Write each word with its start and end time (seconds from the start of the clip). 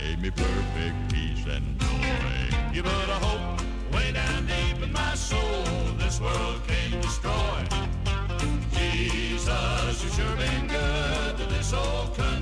gave 0.00 0.20
me 0.20 0.30
perfect 0.30 1.12
peace 1.12 1.44
and 1.46 1.78
joy. 1.80 2.56
You 2.72 2.82
put 2.82 3.08
a 3.08 3.18
hope 3.26 3.60
way 3.92 4.12
down 4.12 4.46
deep 4.46 4.82
in 4.82 4.92
my 4.92 5.14
soul 5.14 5.64
this 5.98 6.20
world 6.20 6.60
can't 6.66 7.02
destroy. 7.02 7.60
Jesus, 8.72 10.04
you've 10.04 10.14
sure 10.14 10.36
been 10.36 10.66
good 10.68 11.38
to 11.38 11.46
this 11.46 11.72
old 11.72 12.16
country. 12.16 12.37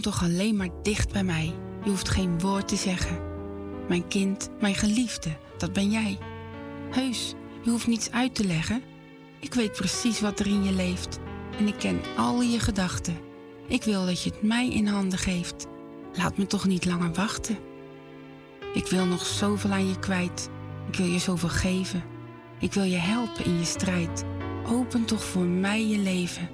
Toch 0.00 0.22
alleen 0.22 0.56
maar 0.56 0.68
dicht 0.82 1.12
bij 1.12 1.24
mij. 1.24 1.54
Je 1.84 1.90
hoeft 1.90 2.08
geen 2.08 2.40
woord 2.40 2.68
te 2.68 2.76
zeggen. 2.76 3.18
Mijn 3.88 4.08
kind, 4.08 4.50
mijn 4.60 4.74
geliefde, 4.74 5.30
dat 5.58 5.72
ben 5.72 5.90
jij. 5.90 6.18
Heus, 6.90 7.34
je 7.62 7.70
hoeft 7.70 7.86
niets 7.86 8.10
uit 8.10 8.34
te 8.34 8.44
leggen. 8.44 8.82
Ik 9.40 9.54
weet 9.54 9.72
precies 9.72 10.20
wat 10.20 10.40
er 10.40 10.46
in 10.46 10.64
je 10.64 10.72
leeft. 10.72 11.18
En 11.58 11.66
ik 11.66 11.78
ken 11.78 12.00
al 12.16 12.42
je 12.42 12.60
gedachten. 12.60 13.18
Ik 13.68 13.82
wil 13.82 14.06
dat 14.06 14.22
je 14.22 14.30
het 14.30 14.42
mij 14.42 14.68
in 14.68 14.86
handen 14.86 15.18
geeft. 15.18 15.66
Laat 16.12 16.36
me 16.36 16.46
toch 16.46 16.66
niet 16.66 16.84
langer 16.84 17.12
wachten. 17.12 17.58
Ik 18.74 18.86
wil 18.86 19.04
nog 19.04 19.26
zoveel 19.26 19.70
aan 19.70 19.88
je 19.88 19.98
kwijt. 19.98 20.50
Ik 20.88 20.96
wil 20.96 21.06
je 21.06 21.18
zoveel 21.18 21.48
geven. 21.48 22.02
Ik 22.60 22.72
wil 22.72 22.84
je 22.84 22.96
helpen 22.96 23.44
in 23.44 23.58
je 23.58 23.64
strijd. 23.64 24.24
Open 24.66 25.04
toch 25.04 25.24
voor 25.24 25.44
mij 25.44 25.86
je 25.86 25.98
leven. 25.98 26.48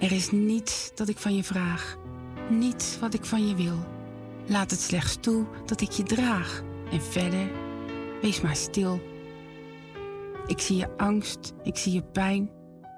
Er 0.00 0.12
is 0.12 0.30
niets 0.30 0.90
dat 0.94 1.08
ik 1.08 1.18
van 1.18 1.36
je 1.36 1.44
vraag. 1.44 1.96
Niets 2.48 2.98
wat 2.98 3.14
ik 3.14 3.24
van 3.24 3.48
je 3.48 3.54
wil. 3.54 3.76
Laat 4.46 4.70
het 4.70 4.80
slechts 4.80 5.16
toe 5.20 5.46
dat 5.64 5.80
ik 5.80 5.90
je 5.90 6.02
draag. 6.02 6.62
En 6.90 7.02
verder, 7.02 7.50
wees 8.22 8.40
maar 8.40 8.56
stil. 8.56 9.00
Ik 10.46 10.60
zie 10.60 10.76
je 10.76 10.96
angst, 10.96 11.52
ik 11.62 11.76
zie 11.76 11.92
je 11.92 12.02
pijn, 12.02 12.50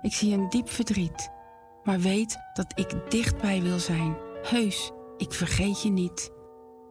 ik 0.02 0.12
zie 0.12 0.34
een 0.34 0.48
diep 0.48 0.70
verdriet. 0.70 1.30
Maar 1.84 2.00
weet 2.00 2.38
dat 2.54 2.72
ik 2.74 3.10
dichtbij 3.10 3.62
wil 3.62 3.78
zijn. 3.78 4.16
Heus, 4.42 4.90
ik 5.16 5.32
vergeet 5.32 5.82
je 5.82 5.90
niet. 5.90 6.30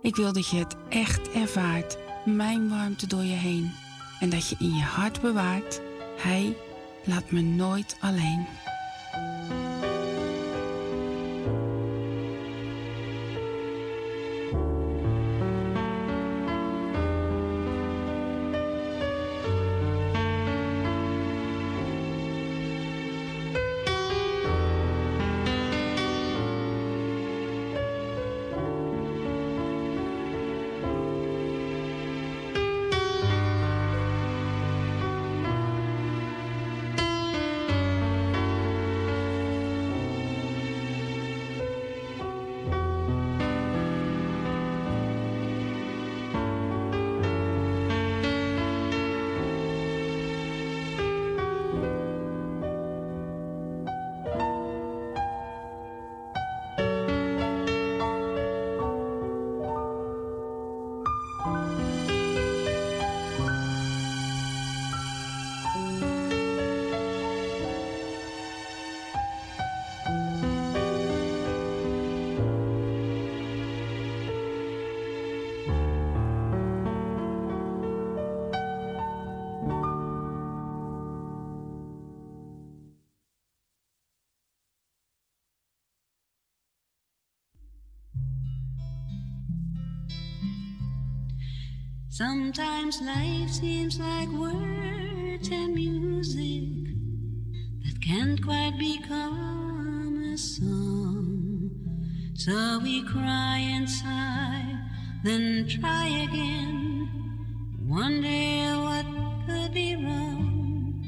Ik 0.02 0.16
wil 0.16 0.34
dat 0.34 0.50
je 0.50 0.58
het 0.58 0.76
echt 0.90 1.32
ervaart, 1.32 1.98
mijn 2.26 2.70
warmte 2.70 3.08
door 3.08 3.24
je 3.24 3.36
heen. 3.36 3.72
En 4.20 4.30
dat 4.30 4.50
je 4.50 4.56
in 4.60 4.76
je 4.76 4.84
hart 4.84 5.22
bewaart, 5.22 5.82
Hij 6.18 6.58
laat 7.06 7.32
me 7.32 7.42
nooit 7.42 7.98
alleen. 8.00 8.46
Sometimes 92.18 93.00
life 93.00 93.52
seems 93.52 94.00
like 94.00 94.28
words 94.30 95.50
and 95.52 95.76
music 95.76 96.90
that 97.86 98.02
can't 98.02 98.44
quite 98.44 98.74
become 98.80 100.32
a 100.34 100.36
song. 100.36 101.70
So 102.34 102.80
we 102.82 103.04
cry 103.04 103.58
and 103.60 103.88
sigh, 103.88 104.80
then 105.24 105.68
try 105.68 106.08
again. 106.28 107.08
Wonder 107.88 108.82
what 108.82 109.06
could 109.46 109.76
be 109.76 109.96
wrong. 109.96 111.04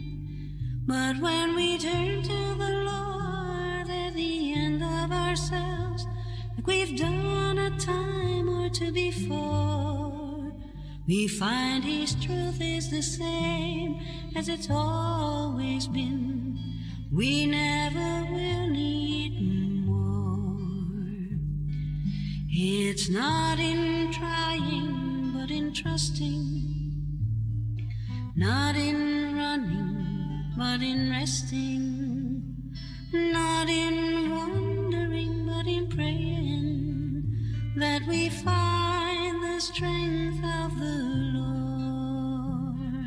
But 0.86 1.18
when 1.20 1.56
we 1.56 1.80
turn 1.80 2.22
to 2.22 2.56
the 2.64 2.84
Lord 2.86 3.90
at 3.90 4.14
the 4.14 4.54
end 4.54 4.84
of 4.84 5.12
ourselves, 5.12 6.06
like 6.56 6.68
we've 6.68 6.96
done 6.96 7.58
a 7.58 7.72
time 7.80 8.48
or 8.48 8.70
two 8.70 8.92
before, 8.92 9.79
we 11.10 11.28
find 11.28 11.84
His 11.84 12.14
truth 12.14 12.62
is 12.62 12.92
the 12.92 13.02
same 13.02 14.00
as 14.36 14.48
it's 14.48 14.70
always 14.70 15.88
been. 15.88 16.56
We 17.12 17.48
never 17.48 18.32
will 18.32 18.68
need 18.68 19.34
more. 19.88 20.60
It's 22.48 23.10
not 23.10 23.58
in 23.58 24.14
trying, 24.14 25.34
but 25.34 25.50
in 25.50 25.74
trusting. 25.74 27.18
Not 28.36 28.76
in 28.76 29.36
running, 29.36 30.54
but 30.56 30.82
in 30.82 31.10
resting. 31.10 32.54
Not 33.12 33.68
in 33.68 34.30
wondering, 34.30 35.48
but 35.48 35.66
in 35.66 35.88
praying. 35.88 37.74
That 37.78 38.04
we 38.08 38.30
find 38.30 38.79
the 39.60 39.66
strength 39.66 40.42
of 40.64 40.80
the 40.80 40.98
Lord. 41.38 43.06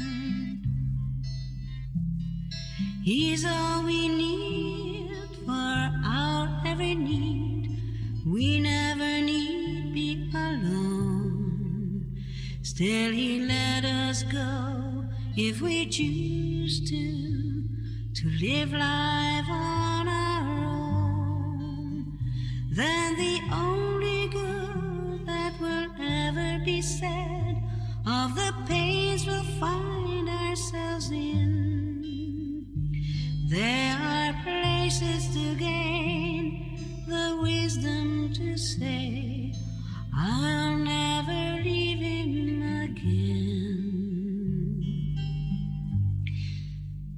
He's 3.03 3.47
all 3.47 3.83
we 3.85 4.09
need 4.09 5.17
for 5.47 5.91
our 6.05 6.63
every 6.67 6.95
need. 6.95 7.81
We 8.27 8.61
never 8.61 9.23
need 9.23 9.95
be 9.95 10.31
alone. 10.35 12.23
Still, 12.63 13.13
He 13.13 13.41
let 13.41 13.87
us 13.87 14.23
go 14.25 15.07
if 15.35 15.63
we 15.63 15.87
choose 15.87 16.81
to, 16.91 17.63
to 18.15 18.29
live 18.47 18.75
life 18.75 19.49
on 19.49 20.07
our 20.07 20.43
own. 20.67 22.19
Then 22.73 23.17
the 23.17 23.41
only 23.55 23.92
said 27.03 27.57
of 28.07 28.35
the 28.37 28.53
pains 28.69 29.27
we'll 29.27 29.51
find 29.59 30.29
ourselves 30.29 31.11
in. 31.11 32.67
There 33.49 33.97
are 34.15 34.33
places 34.45 35.23
to 35.35 35.55
gain, 35.57 37.05
the 37.09 37.39
wisdom 37.43 38.33
to 38.35 38.57
say, 38.57 39.53
I'll 40.17 40.77
never 40.77 41.63
leave 41.65 42.03
him 42.11 42.63
again. 42.87 43.53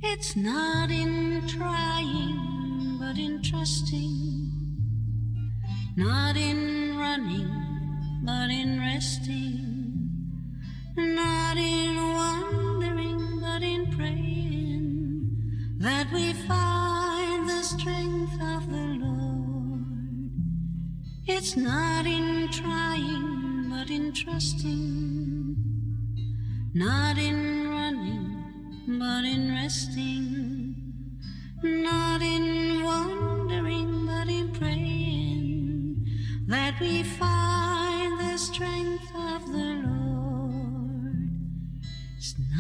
It's 0.02 0.34
not 0.34 0.90
in 0.90 1.46
trying, 1.46 2.96
but 2.98 3.18
in 3.18 3.42
trusting, 3.42 4.50
not 5.96 6.36
in 6.36 6.96
running, 6.96 7.50
but 8.24 8.48
in 8.50 8.80
resting, 8.80 9.63
not 10.96 11.56
in 11.56 11.96
wondering, 11.96 13.40
but 13.40 13.62
in 13.62 13.90
praying, 13.96 15.30
that 15.78 16.12
we 16.12 16.32
find 16.32 17.48
the 17.48 17.62
strength 17.62 18.34
of 18.34 18.70
the 18.70 18.86
Lord. 19.00 20.30
It's 21.26 21.56
not 21.56 22.06
in 22.06 22.48
trying, 22.50 23.70
but 23.70 23.90
in 23.90 24.12
trusting, 24.12 25.56
not 26.74 27.18
in 27.18 27.68
running, 27.70 28.44
but 28.86 29.24
in 29.24 29.50
resting, 29.50 30.74
not 31.62 32.22
in 32.22 32.84
wondering, 32.84 34.06
but 34.06 34.28
in 34.28 34.52
praying, 34.52 36.06
that 36.46 36.78
we 36.80 37.02
find 37.02 38.20
the 38.20 38.36
strength 38.36 39.12
of 39.16 39.46
the 39.50 39.82
Lord. 39.82 40.03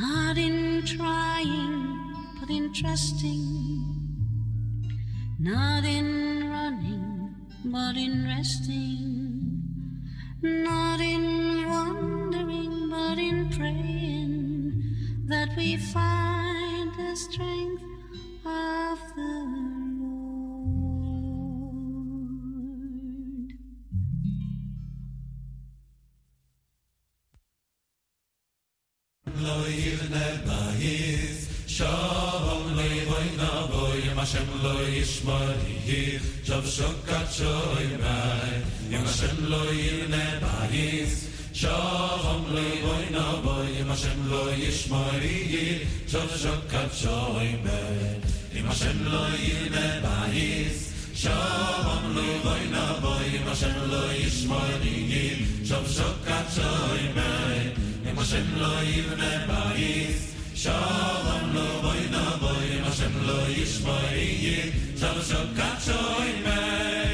Not 0.06 0.36
in 0.36 0.84
trying, 0.84 2.14
but 2.38 2.50
in 2.50 2.74
trusting. 2.74 4.06
Not 5.38 5.84
in 5.84 6.50
running, 6.50 7.34
but 7.64 7.96
in 7.96 8.26
resting. 8.26 9.62
Not 10.42 11.00
in 11.00 11.66
wondering, 11.66 12.90
but 12.90 13.16
in 13.16 13.48
praying 13.56 14.82
that 15.26 15.56
we 15.56 15.78
find 15.78 16.92
the 16.98 17.16
strength 17.16 17.82
of 18.44 18.98
the 19.16 19.93
loyig 29.46 30.02
ne 30.14 30.26
bayis 30.46 31.38
shalom 31.76 32.64
loy 32.76 32.96
voy 33.08 33.28
na 33.40 33.50
boy 33.72 34.00
ma 34.16 34.24
shem 34.32 34.48
loy 34.64 34.88
ishmar 35.02 35.56
hi 35.86 36.02
chav 36.46 36.64
shokat 36.76 37.26
choy 37.38 37.88
mai 38.04 38.54
ma 39.04 39.12
shem 39.18 39.38
loy 39.52 39.80
ne 40.14 40.24
bayis 40.44 41.14
shalom 41.62 42.42
loy 42.54 42.72
voy 42.86 43.04
na 43.16 43.26
boy 43.44 43.72
ma 43.90 43.96
shem 44.04 44.24
loy 44.32 44.56
ishmar 44.70 45.20
hi 45.20 45.66
chav 46.14 46.30
shokat 46.44 46.90
choy 47.02 47.50
mai 47.66 48.62
ma 48.66 48.74
shem 48.80 48.98
loy 49.12 49.44
ne 49.76 49.86
bayis 50.08 50.84
שאַבם 51.24 52.04
לוי 52.14 52.64
נאָבוי, 52.70 53.38
מאַשן 53.46 53.76
לוי 53.90 54.16
ישמעני, 54.26 55.46
שאַב 55.64 55.86
שאַקאַצוי 55.96 57.02
מיין 57.16 57.83
boy 58.14 58.22
mashem 58.22 58.58
lo 58.58 58.72
yivne 58.82 59.32
bayis 59.48 60.34
shalom 60.54 61.54
lo 61.54 61.66
boy 61.82 62.02
na 62.10 62.24
boy 62.42 62.68
mashem 62.84 63.14
lo 63.26 63.38
yishmai 63.56 64.22
yit 64.44 64.74
shalom 64.98 65.22
shokach 65.28 65.78
shoy 65.86 66.30
mei. 66.44 67.13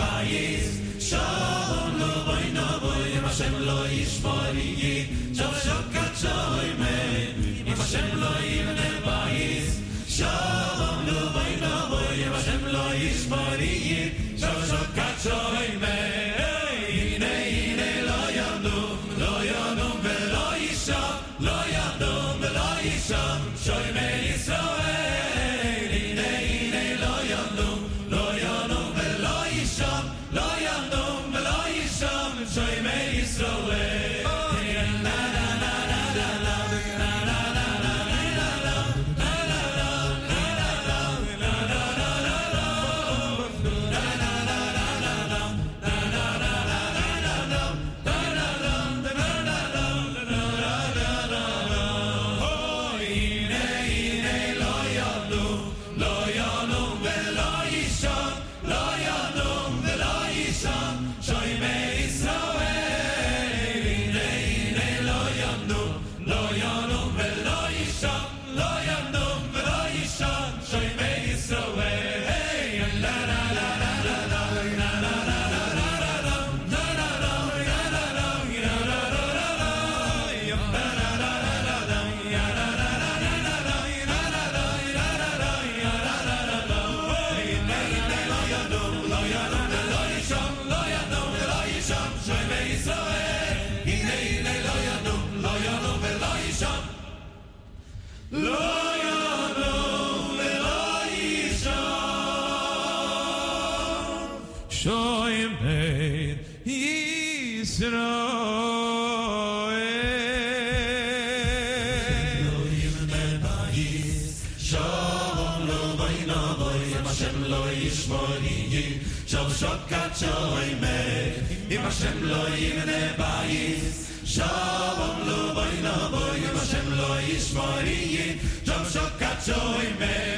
השם 122.21 122.29
לא 122.29 122.55
ימנה 122.57 123.13
בייס 123.17 124.11
שלום 124.23 125.19
לו 125.25 125.53
בוי 125.53 125.81
נבוי 125.83 126.37
אם 126.37 126.57
השם 126.57 126.91
לא 126.91 127.19
ישמור 127.21 127.79
יין 127.83 128.37
ג'ם 128.67 128.83
שוקת 128.93 129.45
שוימן 129.45 130.30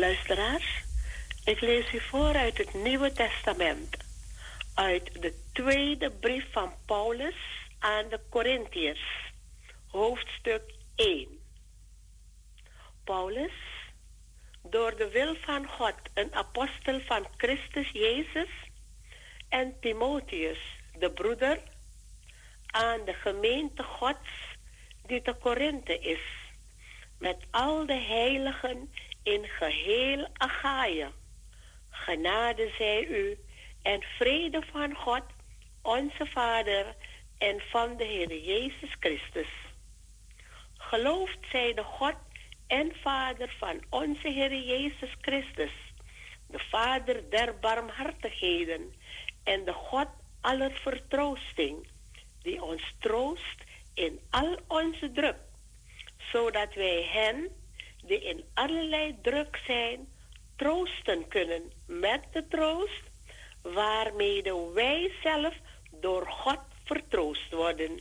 Luisteraars, 0.00 0.84
ik 1.44 1.60
lees 1.60 1.92
u 1.92 2.00
voor 2.00 2.34
uit 2.34 2.58
het 2.58 2.74
Nieuwe 2.74 3.12
Testament. 3.12 3.96
Uit 4.74 5.22
de 5.22 5.34
tweede 5.52 6.10
brief 6.10 6.52
van 6.52 6.72
Paulus 6.86 7.34
aan 7.78 8.08
de 8.08 8.20
Corinthiërs, 8.30 9.32
hoofdstuk 9.88 10.62
1. 10.96 11.28
Paulus, 13.04 13.52
door 14.62 14.96
de 14.96 15.08
wil 15.08 15.34
van 15.34 15.66
God 15.68 15.94
een 16.14 16.34
apostel 16.34 17.00
van 17.00 17.26
Christus 17.36 17.90
Jezus 17.90 18.50
en 19.48 19.80
Timotheus, 19.80 20.60
de 20.98 21.10
broeder, 21.10 21.58
aan 22.66 23.04
de 23.04 23.14
gemeente 23.14 23.82
Gods 23.82 24.56
die 25.06 25.22
te 25.22 25.34
Korinthe 25.40 25.98
is, 25.98 26.24
met 27.18 27.36
al 27.50 27.86
de 27.86 28.00
heiligen 28.00 28.90
in 29.22 29.44
geheel 29.44 30.28
Achaia. 30.32 31.12
Genade 31.90 32.72
zij 32.78 33.06
u 33.06 33.38
en 33.82 34.02
vrede 34.02 34.62
van 34.72 34.94
God, 34.94 35.22
onze 35.82 36.26
Vader 36.26 36.96
en 37.38 37.60
van 37.60 37.96
de 37.96 38.04
Heer 38.04 38.44
Jezus 38.44 38.96
Christus. 39.00 39.48
Geloofd 40.74 41.38
zij 41.50 41.74
de 41.74 41.84
God 41.84 42.14
en 42.66 42.92
Vader 43.02 43.54
van 43.58 43.80
onze 43.90 44.28
Heer 44.28 44.54
Jezus 44.54 45.14
Christus, 45.20 45.72
de 46.46 46.58
Vader 46.58 47.30
der 47.30 47.58
barmhartigheden 47.58 48.94
en 49.44 49.64
de 49.64 49.72
God 49.72 50.08
aller 50.40 50.72
vertroosting, 50.72 51.88
die 52.42 52.62
ons 52.62 52.94
troost 52.98 53.64
in 53.94 54.20
al 54.30 54.58
onze 54.66 55.12
druk, 55.12 55.38
zodat 56.32 56.74
wij 56.74 57.08
hen 57.10 57.50
die 58.10 58.22
in 58.24 58.44
allerlei 58.54 59.16
druk 59.22 59.60
zijn, 59.66 60.08
troosten 60.56 61.28
kunnen 61.28 61.72
met 61.86 62.22
de 62.32 62.48
troost 62.48 63.02
waarmede 63.62 64.70
wij 64.74 65.12
zelf 65.22 65.54
door 65.90 66.26
God 66.30 66.60
vertroost 66.84 67.52
worden. 67.52 68.00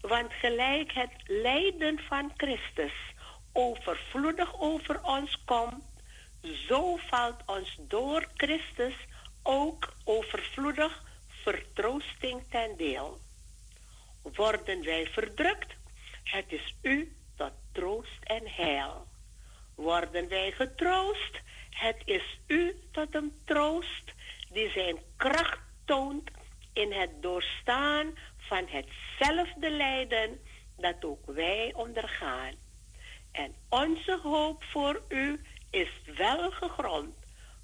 Want 0.00 0.32
gelijk 0.32 0.92
het 0.92 1.12
lijden 1.26 1.98
van 1.98 2.32
Christus 2.36 2.92
overvloedig 3.52 4.60
over 4.60 5.02
ons 5.02 5.42
komt, 5.44 5.84
zo 6.68 6.96
valt 6.96 7.40
ons 7.46 7.78
door 7.88 8.26
Christus 8.34 8.94
ook 9.42 9.92
overvloedig 10.04 11.02
vertroosting 11.28 12.42
ten 12.50 12.76
deel. 12.76 13.18
Worden 14.22 14.84
wij 14.84 15.06
verdrukt, 15.06 15.74
het 16.24 16.52
is 16.52 16.74
u 16.82 17.12
tot 17.36 17.52
troost 17.72 18.22
en 18.22 18.42
heil. 18.46 19.06
Worden 19.74 20.28
wij 20.28 20.52
getroost, 20.52 21.40
het 21.70 22.02
is 22.04 22.38
u 22.46 22.74
tot 22.90 23.14
een 23.14 23.32
troost 23.44 24.12
die 24.52 24.70
zijn 24.70 24.98
kracht 25.16 25.60
toont 25.84 26.30
in 26.72 26.92
het 26.92 27.22
doorstaan 27.22 28.14
van 28.36 28.66
hetzelfde 28.68 29.70
lijden 29.70 30.40
dat 30.76 31.04
ook 31.04 31.26
wij 31.26 31.72
ondergaan. 31.74 32.54
En 33.32 33.54
onze 33.68 34.18
hoop 34.22 34.64
voor 34.64 35.02
u 35.08 35.40
is 35.70 35.90
wel 36.16 36.50
gegrond, 36.50 37.14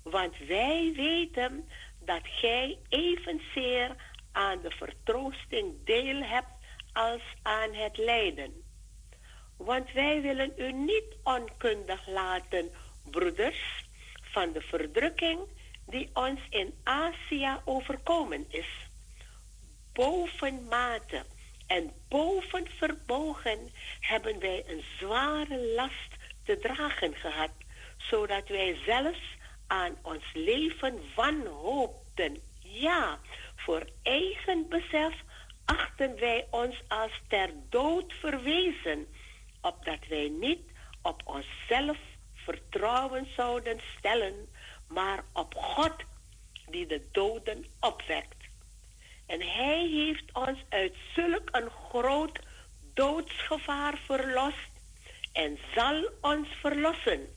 want 0.02 0.38
wij 0.38 0.92
weten 0.96 1.68
dat 2.04 2.22
gij 2.22 2.78
evenzeer 2.88 3.96
aan 4.32 4.60
de 4.60 4.70
vertroosting 4.70 5.84
deel 5.84 6.22
hebt 6.22 6.48
als 6.92 7.22
aan 7.42 7.74
het 7.74 7.96
lijden. 7.96 8.69
Want 9.64 9.92
wij 9.92 10.20
willen 10.20 10.52
u 10.56 10.72
niet 10.72 11.16
onkundig 11.22 12.08
laten, 12.08 12.70
broeders, 13.10 13.84
van 14.22 14.52
de 14.52 14.60
verdrukking 14.60 15.38
die 15.86 16.10
ons 16.12 16.40
in 16.50 16.74
Azië 16.82 17.56
overkomen 17.64 18.46
is. 18.48 18.88
Bovenmate 19.92 21.24
en 21.66 21.92
boven 22.08 22.66
verbogen 22.78 23.70
hebben 24.00 24.38
wij 24.38 24.64
een 24.66 24.84
zware 24.98 25.58
last 25.74 26.16
te 26.44 26.58
dragen 26.58 27.14
gehad, 27.14 27.50
zodat 27.96 28.48
wij 28.48 28.78
zelfs 28.86 29.36
aan 29.66 29.96
ons 30.02 30.24
leven 30.32 31.00
wanhoopten. 31.14 32.40
Ja, 32.58 33.18
voor 33.56 33.84
eigen 34.02 34.68
besef 34.68 35.14
achten 35.64 36.18
wij 36.18 36.46
ons 36.50 36.82
als 36.88 37.20
ter 37.28 37.50
dood 37.68 38.12
verwezen, 38.12 39.06
opdat 39.60 40.06
wij 40.08 40.28
niet 40.28 40.60
op 41.02 41.22
onszelf 41.24 41.98
vertrouwen 42.34 43.26
zouden 43.36 43.80
stellen, 43.96 44.48
maar 44.88 45.24
op 45.32 45.54
God 45.54 45.94
die 46.70 46.86
de 46.86 47.08
doden 47.12 47.66
opwekt. 47.80 48.36
En 49.26 49.40
Hij 49.42 49.86
heeft 49.86 50.32
ons 50.32 50.58
uit 50.68 50.94
zulk 51.14 51.48
een 51.52 51.70
groot 51.70 52.38
doodsgevaar 52.94 53.98
verlost 54.04 54.70
en 55.32 55.58
zal 55.74 56.08
ons 56.20 56.48
verlossen. 56.60 57.28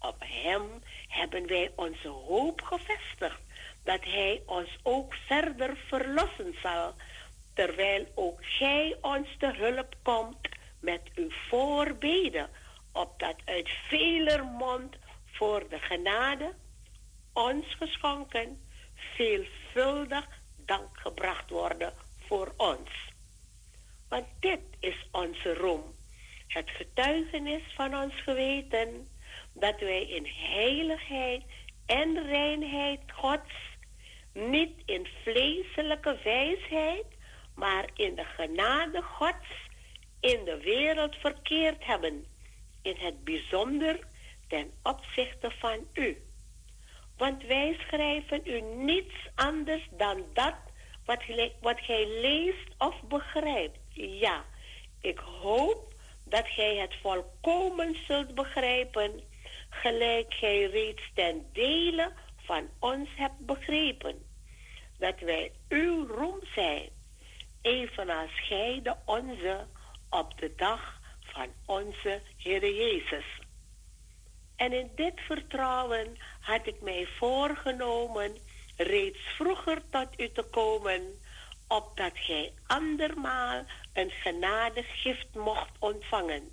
Op 0.00 0.16
Hem 0.18 0.62
hebben 1.08 1.46
wij 1.46 1.72
onze 1.76 2.08
hoop 2.08 2.62
gevestigd 2.62 3.40
dat 3.84 4.04
Hij 4.04 4.42
ons 4.46 4.78
ook 4.82 5.14
verder 5.14 5.76
verlossen 5.86 6.54
zal, 6.62 6.94
terwijl 7.54 8.06
ook 8.14 8.38
Gij 8.40 8.96
ons 9.00 9.28
te 9.38 9.52
hulp 9.56 9.94
komt 10.02 10.48
met 10.80 11.00
uw 11.14 11.30
voorbeden, 11.30 12.50
opdat 12.92 13.36
uit 13.44 13.68
veler 13.88 14.44
mond 14.44 14.96
voor 15.26 15.68
de 15.68 15.78
genade 15.78 16.54
ons 17.32 17.74
geschonken 17.74 18.60
veelvuldig 18.94 20.26
dank 20.56 20.98
gebracht 20.98 21.50
worden 21.50 21.92
voor 22.26 22.52
ons. 22.56 22.90
Want 24.08 24.26
dit 24.40 24.60
is 24.80 25.08
onze 25.10 25.54
roem, 25.54 25.82
het 26.46 26.70
getuigenis 26.70 27.62
van 27.74 27.96
ons 28.02 28.14
geweten, 28.22 29.08
dat 29.52 29.80
wij 29.80 30.08
in 30.08 30.26
heiligheid 30.26 31.42
en 31.86 32.26
reinheid 32.26 33.00
Gods, 33.12 33.54
niet 34.32 34.82
in 34.84 35.08
vleeselijke 35.22 36.18
wijsheid, 36.24 37.06
maar 37.54 37.90
in 37.94 38.14
de 38.14 38.24
genade 38.24 39.02
Gods 39.02 39.67
in 40.20 40.44
de 40.44 40.60
wereld 40.60 41.16
verkeerd 41.16 41.84
hebben, 41.84 42.24
in 42.82 42.96
het 42.98 43.24
bijzonder 43.24 43.98
ten 44.48 44.70
opzichte 44.82 45.50
van 45.50 45.86
u. 45.92 46.22
Want 47.16 47.42
wij 47.42 47.76
schrijven 47.86 48.40
u 48.44 48.60
niets 48.60 49.14
anders 49.34 49.88
dan 49.90 50.24
dat 50.32 50.54
wat, 51.04 51.22
wat 51.60 51.80
gij 51.80 52.08
leest 52.08 52.68
of 52.78 53.02
begrijpt. 53.02 53.78
Ja, 53.92 54.44
ik 55.00 55.18
hoop 55.18 55.94
dat 56.24 56.48
gij 56.48 56.76
het 56.76 56.94
volkomen 57.02 57.96
zult 58.06 58.34
begrijpen, 58.34 59.20
gelijk 59.70 60.34
gij 60.34 60.64
reeds 60.64 61.10
ten 61.14 61.46
dele 61.52 62.12
van 62.36 62.68
ons 62.78 63.08
hebt 63.16 63.38
begrepen. 63.38 64.26
Dat 64.98 65.20
wij 65.20 65.52
uw 65.68 66.06
roem 66.06 66.40
zijn, 66.54 66.88
evenals 67.62 68.30
gij 68.34 68.80
de 68.82 68.94
onze 69.04 69.66
op 70.10 70.38
de 70.38 70.52
dag 70.56 71.00
van 71.20 71.48
onze 71.66 72.20
Heer 72.36 72.74
Jezus. 72.74 73.24
En 74.56 74.72
in 74.72 74.90
dit 74.94 75.20
vertrouwen 75.20 76.16
had 76.40 76.66
ik 76.66 76.80
mij 76.80 77.06
voorgenomen 77.18 78.36
reeds 78.76 79.18
vroeger 79.36 79.82
tot 79.90 80.20
u 80.20 80.32
te 80.32 80.42
komen, 80.42 81.02
opdat 81.68 82.12
gij 82.14 82.52
andermaal 82.66 83.64
een 83.92 84.10
genadegift 84.10 85.34
mocht 85.34 85.70
ontvangen. 85.78 86.52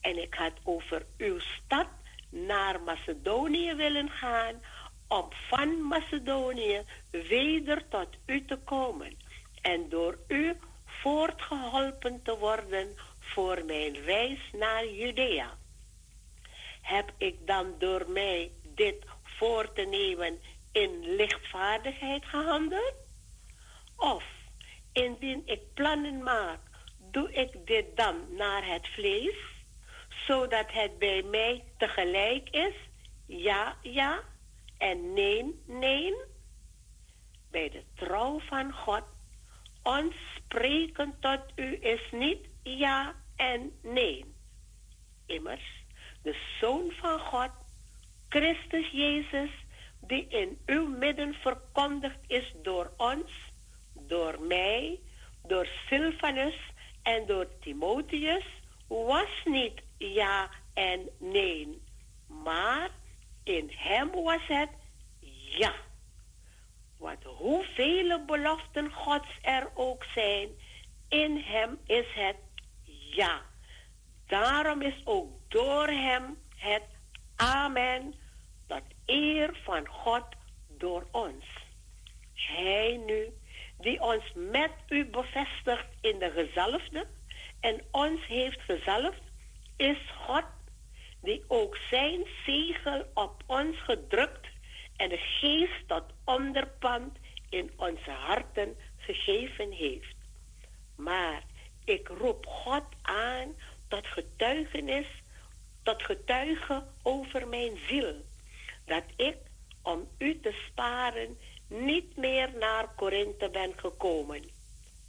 En 0.00 0.22
ik 0.22 0.34
had 0.34 0.52
over 0.62 1.06
uw 1.16 1.38
stad 1.38 1.88
naar 2.28 2.80
Macedonië 2.80 3.74
willen 3.74 4.10
gaan, 4.10 4.62
om 5.08 5.28
van 5.48 5.82
Macedonië 5.82 6.84
weder 7.10 7.88
tot 7.88 8.08
u 8.26 8.44
te 8.44 8.56
komen 8.56 9.16
en 9.62 9.88
door 9.88 10.18
u 10.28 10.56
voortgeholpen 11.02 12.22
te 12.22 12.36
worden 12.38 12.96
voor 13.20 13.64
mijn 13.64 14.02
reis 14.02 14.40
naar 14.52 14.86
Judea 14.86 15.56
heb 16.86 17.12
ik 17.16 17.46
dan 17.46 17.74
door 17.78 18.10
mij 18.10 18.50
dit 18.74 19.04
voor 19.22 19.72
te 19.72 19.82
nemen 19.82 20.40
in 20.72 21.14
lichtvaardigheid 21.16 22.24
gehandeld? 22.24 22.94
Of 23.96 24.24
indien 24.92 25.42
ik 25.44 25.60
plannen 25.74 26.22
maak, 26.22 26.58
doe 27.10 27.32
ik 27.32 27.66
dit 27.66 27.96
dan 27.96 28.36
naar 28.36 28.66
het 28.66 28.88
vlees, 28.88 29.36
zodat 30.26 30.72
het 30.72 30.98
bij 30.98 31.22
mij 31.22 31.64
tegelijk 31.78 32.50
is? 32.50 32.74
Ja, 33.26 33.76
ja 33.82 34.22
en 34.78 35.12
nee, 35.12 35.60
nee? 35.66 36.14
Bij 37.50 37.70
de 37.70 37.82
trouw 37.94 38.40
van 38.40 38.72
God, 38.72 39.04
ons 39.82 40.14
spreken 40.46 41.14
tot 41.20 41.40
u 41.56 41.78
is 41.80 42.00
niet 42.10 42.48
ja 42.62 43.14
en 43.36 43.72
nee. 43.82 44.24
Immers, 45.26 45.84
de 46.22 46.36
Zoon 46.60 46.90
van 46.90 47.18
God 47.18 47.50
Christus 48.28 48.90
Jezus, 48.90 49.50
die 50.00 50.26
in 50.28 50.58
uw 50.66 50.86
midden 50.86 51.34
verkondigd 51.34 52.18
is 52.26 52.52
door 52.62 52.92
ons, 52.96 53.30
door 53.92 54.40
mij, 54.40 55.00
door 55.42 55.68
Silvanus 55.88 56.72
en 57.02 57.26
door 57.26 57.46
Timotheus, 57.60 58.44
was 58.86 59.42
niet 59.44 59.82
ja 59.98 60.50
en 60.74 61.08
nee, 61.18 61.82
maar 62.26 62.90
in 63.44 63.70
hem 63.74 64.10
was 64.10 64.46
het 64.46 64.70
ja. 65.58 65.85
Want 66.98 67.24
hoeveel 67.24 68.24
beloften 68.24 68.92
Gods 68.92 69.38
er 69.42 69.70
ook 69.74 70.04
zijn, 70.04 70.48
in 71.08 71.36
hem 71.38 71.78
is 71.86 72.06
het 72.14 72.36
ja. 73.10 73.42
Daarom 74.26 74.82
is 74.82 75.00
ook 75.04 75.30
door 75.48 75.86
hem 75.86 76.38
het 76.56 76.86
amen 77.36 78.14
tot 78.66 78.82
eer 79.06 79.60
van 79.64 79.88
God 79.88 80.24
door 80.68 81.06
ons. 81.10 81.44
Hij 82.34 83.00
nu, 83.06 83.32
die 83.78 84.00
ons 84.00 84.32
met 84.34 84.72
u 84.88 85.04
bevestigt 85.06 85.86
in 86.00 86.18
de 86.18 86.30
gezalfde 86.30 87.06
en 87.60 87.80
ons 87.90 88.26
heeft 88.26 88.60
gezalfd, 88.60 89.22
is 89.76 89.98
God 90.26 90.44
die 91.20 91.44
ook 91.48 91.76
zijn 91.90 92.26
zegel 92.46 93.06
op 93.14 93.42
ons 93.46 93.76
gedrukt 93.82 94.45
en 94.96 95.08
de 95.08 95.18
geest 95.18 95.88
tot 95.88 96.04
onderpand 96.24 97.18
in 97.48 97.70
onze 97.76 98.10
harten 98.10 98.76
gegeven 98.96 99.72
heeft. 99.72 100.16
Maar 100.96 101.42
ik 101.84 102.08
roep 102.08 102.46
God 102.46 102.84
aan 103.02 103.54
tot 103.88 104.06
getuigenis, 104.06 105.06
tot 105.82 106.02
getuige 106.02 106.84
over 107.02 107.48
mijn 107.48 107.78
ziel, 107.88 108.24
dat 108.84 109.04
ik, 109.16 109.36
om 109.82 110.08
u 110.18 110.40
te 110.40 110.64
sparen, 110.68 111.38
niet 111.68 112.16
meer 112.16 112.50
naar 112.58 112.88
Korinthe 112.96 113.50
ben 113.50 113.72
gekomen. 113.76 114.42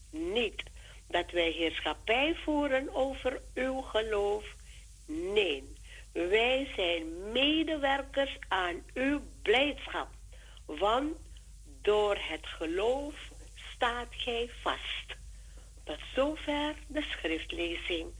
Niet 0.10 0.64
dat 1.08 1.32
wij 1.32 1.52
heerschappij 1.52 2.36
voeren 2.36 2.96
over 2.96 3.42
uw 3.54 3.82
geloof. 3.82 4.46
Nee, 5.06 5.76
wij 6.12 6.72
zijn 6.76 7.32
medewerkers 7.32 8.38
aan 8.48 8.84
uw 8.94 9.22
blijdschap, 9.48 10.10
want 10.66 11.18
door 11.82 12.18
het 12.20 12.48
geloof 12.48 13.16
staat 13.74 14.08
gij 14.10 14.50
vast. 14.62 15.16
Tot 15.84 16.00
zover 16.16 16.76
de 16.88 17.02
schriftlezing. 17.02 18.14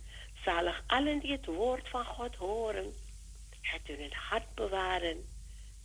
Zalig 0.46 0.84
allen 0.88 1.20
die 1.20 1.32
het 1.32 1.46
woord 1.46 1.90
van 1.90 2.06
God 2.06 2.36
horen, 2.36 2.94
het 3.62 3.82
in 3.86 4.02
het 4.02 4.14
hart 4.14 4.56
bewaren 4.56 5.26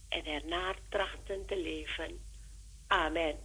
en 0.09 0.25
ernaar 0.25 0.77
trachten 0.89 1.47
te 1.47 1.57
leven. 1.57 2.21
Amen. 2.87 3.39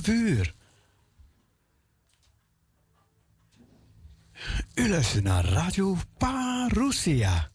12 0.00 0.08
uur. 0.08 0.54
U 4.74 4.88
luistert 4.88 5.24
naar 5.24 5.44
Radio 5.44 5.96
Parousia. 6.18 7.50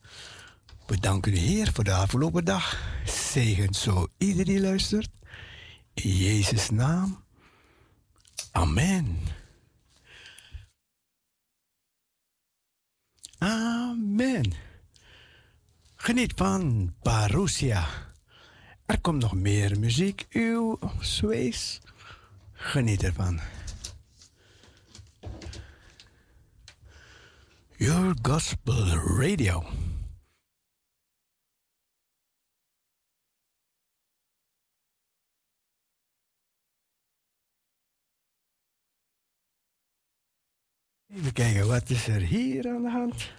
Bedankt 0.85 1.27
u 1.27 1.35
Heer 1.35 1.71
voor 1.73 1.83
de 1.83 1.93
afgelopen 1.93 2.45
dag. 2.45 2.81
Zegen 3.05 3.73
zo 3.73 4.07
iedereen 4.17 4.45
die 4.45 4.61
luistert. 4.61 5.09
In 5.93 6.15
Jezus' 6.15 6.69
naam. 6.69 7.23
Amen. 8.51 9.17
Amen. 13.37 14.53
Geniet 15.95 16.33
van 16.35 16.93
Parousia. 17.01 17.87
Er 18.85 19.01
komt 19.01 19.21
nog 19.21 19.33
meer 19.33 19.79
muziek. 19.79 20.25
Uw 20.29 20.79
zwees. 20.99 21.81
Geniet 22.59 23.03
ervan. 23.03 23.39
Your 27.77 28.13
Gospel 28.21 28.95
Radio. 29.17 29.63
Even 41.07 41.33
kijken, 41.33 41.67
wat 41.67 41.89
is 41.89 42.07
er 42.07 42.21
hier 42.21 42.69
aan 42.69 42.81
de 42.81 42.89
hand? 42.89 43.31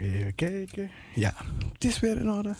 Even 0.00 0.34
kijken. 0.34 0.90
Ja, 1.14 1.34
het 1.72 1.84
is 1.84 2.00
weer 2.00 2.16
in 2.16 2.30
orde. 2.30 2.54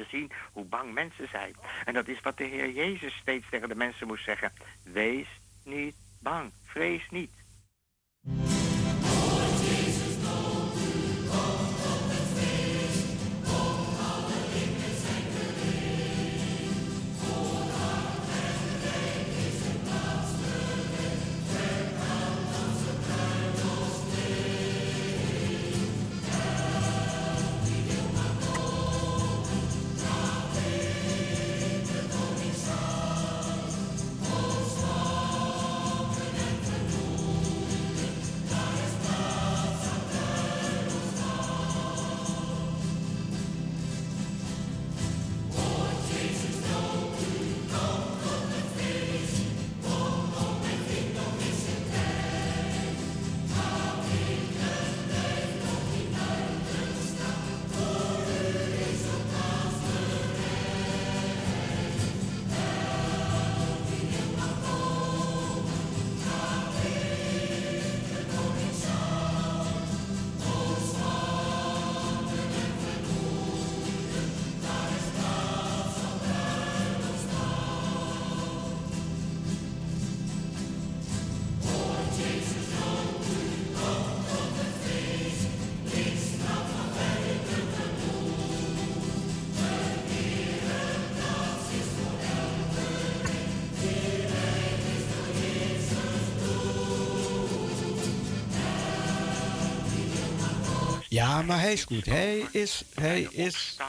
Je 0.00 0.06
zien 0.16 0.30
hoe 0.52 0.64
bang 0.64 0.92
mensen 0.92 1.28
zijn. 1.28 1.54
En 1.84 1.94
dat 1.94 2.08
is 2.08 2.20
wat 2.20 2.36
de 2.36 2.44
Heer 2.44 2.70
Jezus 2.70 3.14
steeds 3.14 3.46
tegen 3.50 3.68
de 3.68 3.74
mensen 3.74 4.06
moest 4.06 4.24
zeggen. 4.24 4.52
Wees 4.84 5.28
niet 5.64 5.94
bang. 6.20 6.52
Vrees 6.64 7.10
niet. 7.10 7.30
Ja, 101.20 101.42
maar 101.42 101.60
hij 101.60 101.72
is 101.72 101.84
goed. 101.84 102.06
Hij 102.06 102.46
is, 102.50 102.84
hij 102.94 103.20
is, 103.22 103.74
dan 103.78 103.86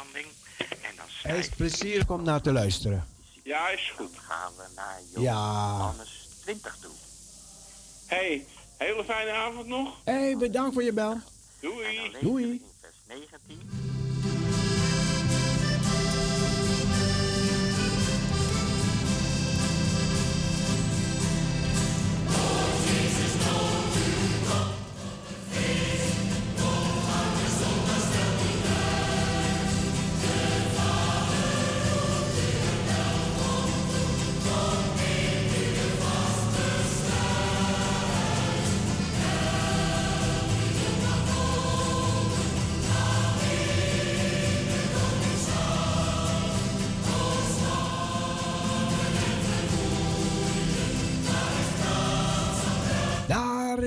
hij 1.24 1.38
is 1.40 1.50
plezierig 1.50 2.10
om 2.10 2.24
naar 2.24 2.42
te 2.42 2.52
luisteren. 2.52 3.08
Ja, 3.44 3.70
is 3.70 3.94
goed. 3.98 4.12
gaan 4.28 4.52
we 4.58 4.64
naar 4.76 5.00
Ja. 5.14 5.22
Johannes 5.22 6.28
20 6.42 6.78
toe. 6.82 6.92
hey, 8.08 8.46
hele 8.78 9.04
fijne 9.04 9.32
avond 9.32 9.68
nog. 9.68 9.96
Hey, 10.04 10.38
bedankt 10.38 10.74
voor 10.74 10.84
je 10.84 10.94
bel. 10.94 11.10
Dan 11.10 11.22
Doei. 11.60 12.12
Doei. 12.22 12.62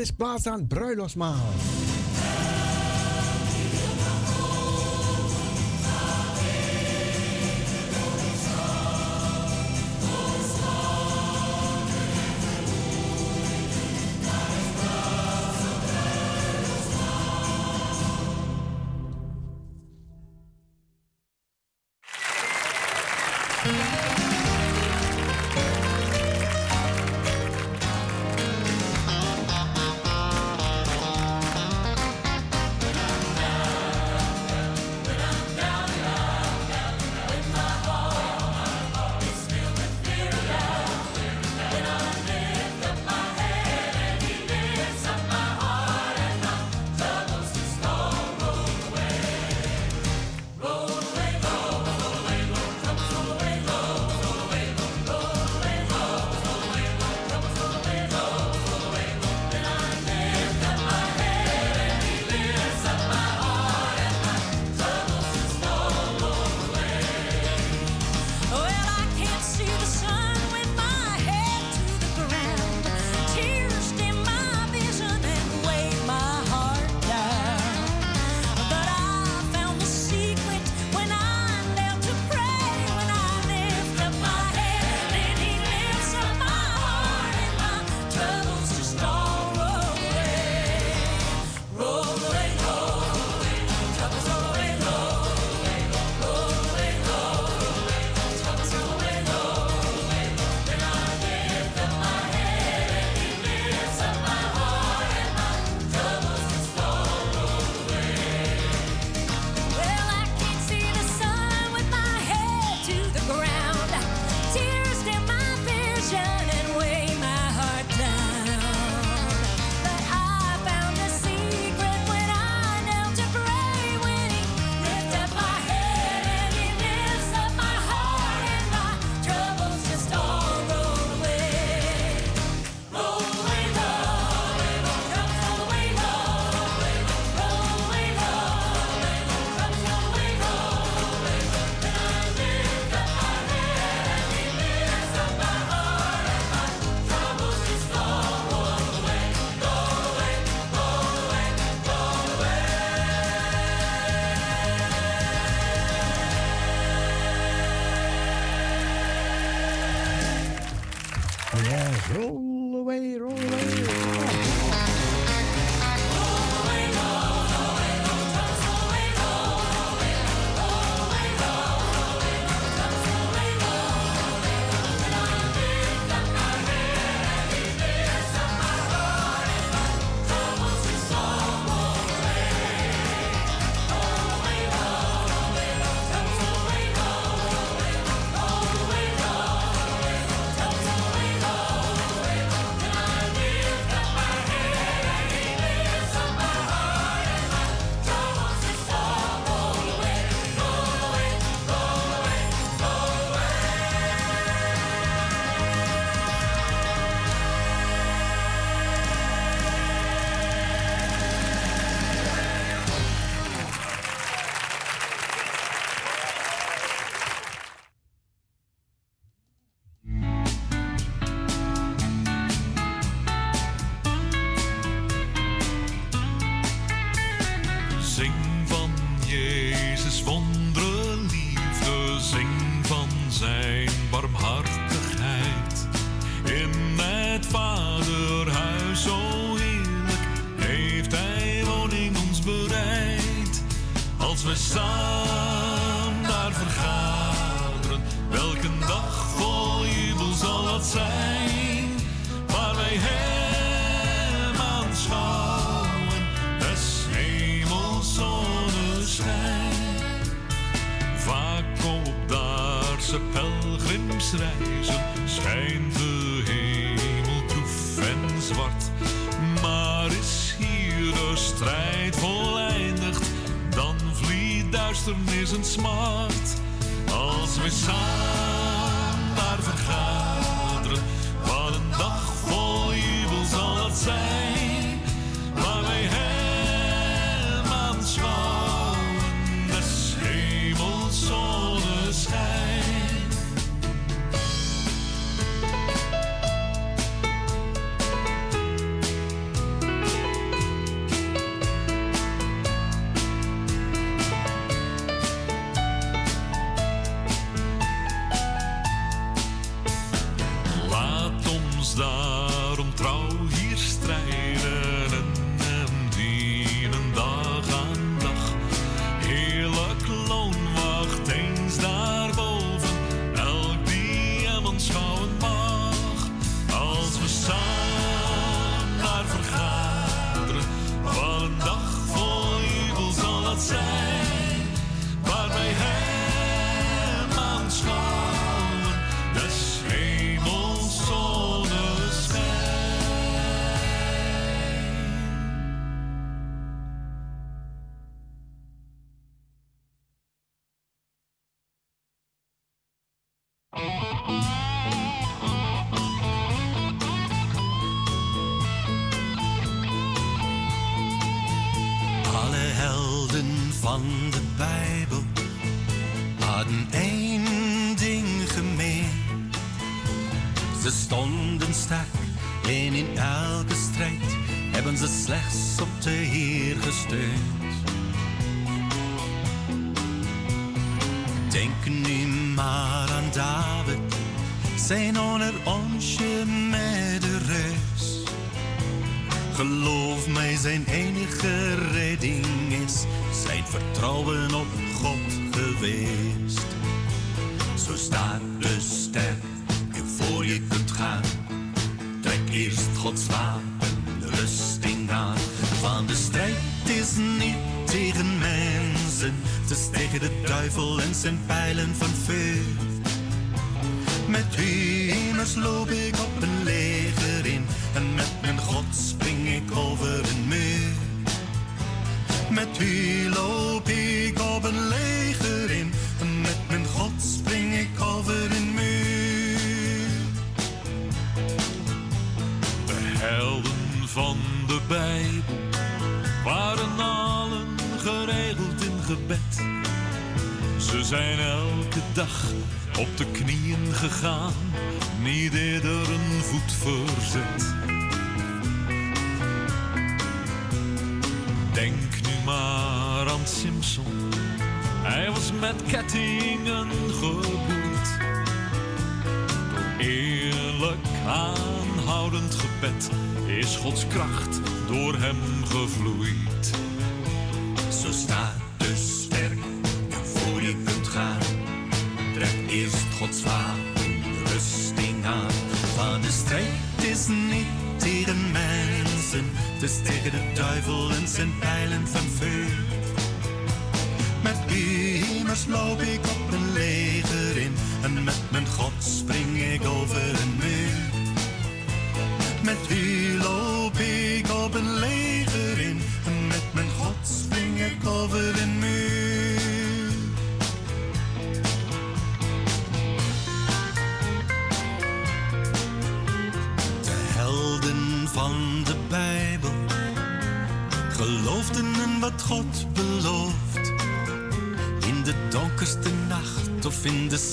Er 0.05 0.11
is 0.11 0.16
plaats 0.16 0.46
aan 0.46 0.59
het 0.59 0.68
bruiloftsmaal. 0.68 2.03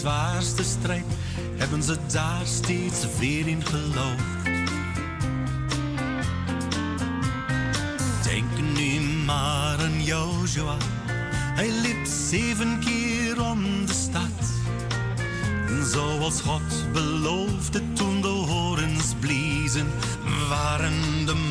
zwaarste 0.02 0.64
strijd 0.64 1.06
hebben 1.58 1.84
ze 1.84 1.98
daar 2.12 2.46
steeds 2.46 3.06
weer 3.20 3.48
in 3.48 3.66
geloofd. 3.66 4.46
Denk 8.24 8.78
nu 8.78 9.00
maar 9.26 9.78
aan 9.80 10.04
Joshua, 10.04 10.78
hij 11.34 11.70
liep 11.70 12.06
zeven 12.06 12.80
keer 12.80 13.42
om 13.42 13.86
de 13.86 13.94
stad. 13.94 14.50
Zoals 15.92 16.42
God 16.42 16.92
beloofde 16.94 17.94
toen 17.94 18.22
de 18.22 18.28
horens 18.28 19.14
bliezen, 19.20 19.88
waren 20.50 21.26
de 21.26 21.51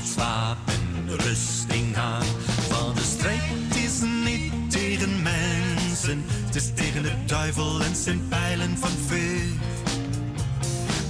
wat 0.00 0.08
slaap 0.08 0.58
en 0.66 1.16
rusting 1.16 1.96
aan. 1.96 2.26
Want 2.70 2.96
de 2.96 3.02
strijd 3.02 3.76
is 3.76 4.00
niet 4.24 4.70
tegen 4.70 5.22
mensen, 5.22 6.24
het 6.46 6.54
is 6.54 6.70
tegen 6.74 7.02
de 7.02 7.12
duivel 7.26 7.82
en 7.82 7.96
zijn 7.96 8.28
pijlen 8.28 8.78
van 8.78 8.90
veer. 9.06 9.48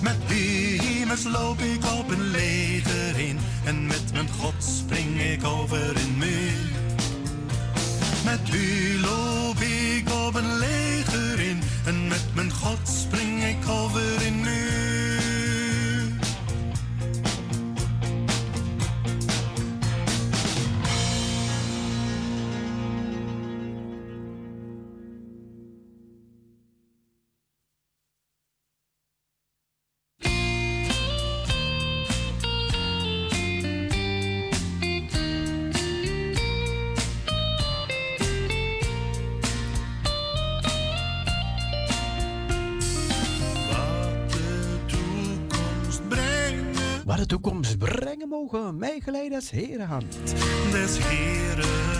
Met 0.00 0.26
beheemers 0.26 1.24
loop 1.24 1.60
ik 1.60 1.84
op 1.98 2.10
een 2.10 2.30
leger 2.30 3.18
in 3.18 3.38
en 3.64 3.86
met 3.86 4.12
mijn 4.12 4.28
God 4.38 4.54
spring 4.58 5.20
ik 5.20 5.44
over 5.44 5.96
in 5.96 6.18
muur. 6.18 6.68
Met 8.24 8.54
u 8.54 8.98
loop 9.00 9.60
ik 9.60 10.10
op 10.26 10.34
een 10.34 10.58
leger 10.58 11.40
in 11.40 11.60
en 11.86 12.08
met 12.08 12.24
mijn 12.34 12.52
God 12.52 12.88
spring 12.88 13.44
ik 13.44 13.68
over 13.68 14.26
een 14.26 14.39
das 49.30 49.52
Heere 49.52 49.88
Hand. 49.88 50.06
Des 50.72 50.98
Heere 51.00 51.99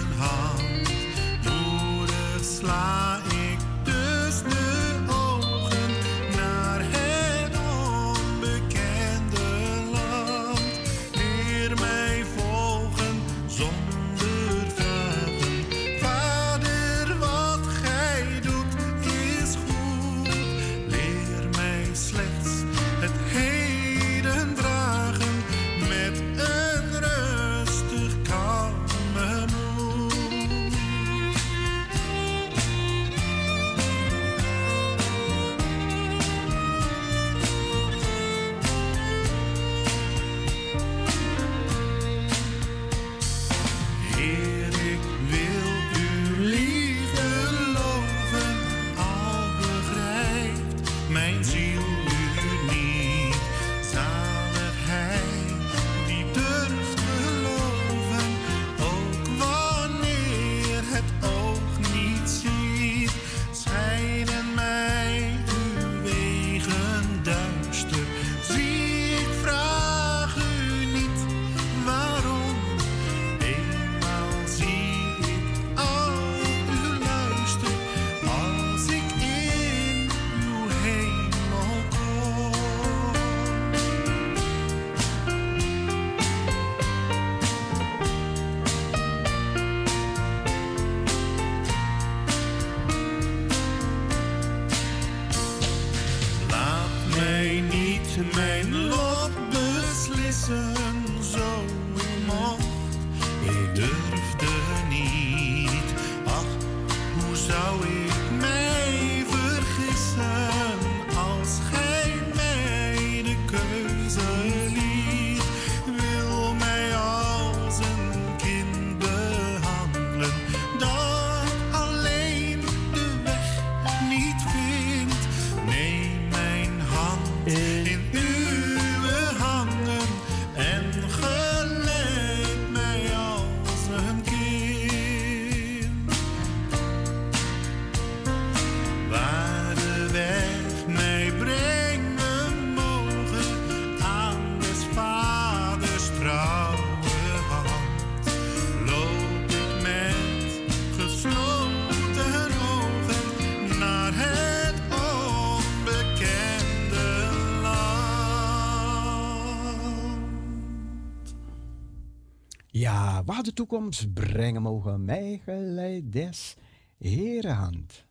Ja, 162.91 163.25
waar 163.25 163.43
de 163.43 163.53
toekomst 163.53 164.13
brengen 164.13 164.63
mogen 164.63 165.05
mij 165.05 165.41
geleid 165.45 166.13
des 166.13 166.57
Herenhand. 166.99 168.05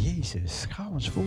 Jezus, 0.00 0.64
ga 0.68 0.88
ons 0.88 1.10
voor. 1.10 1.24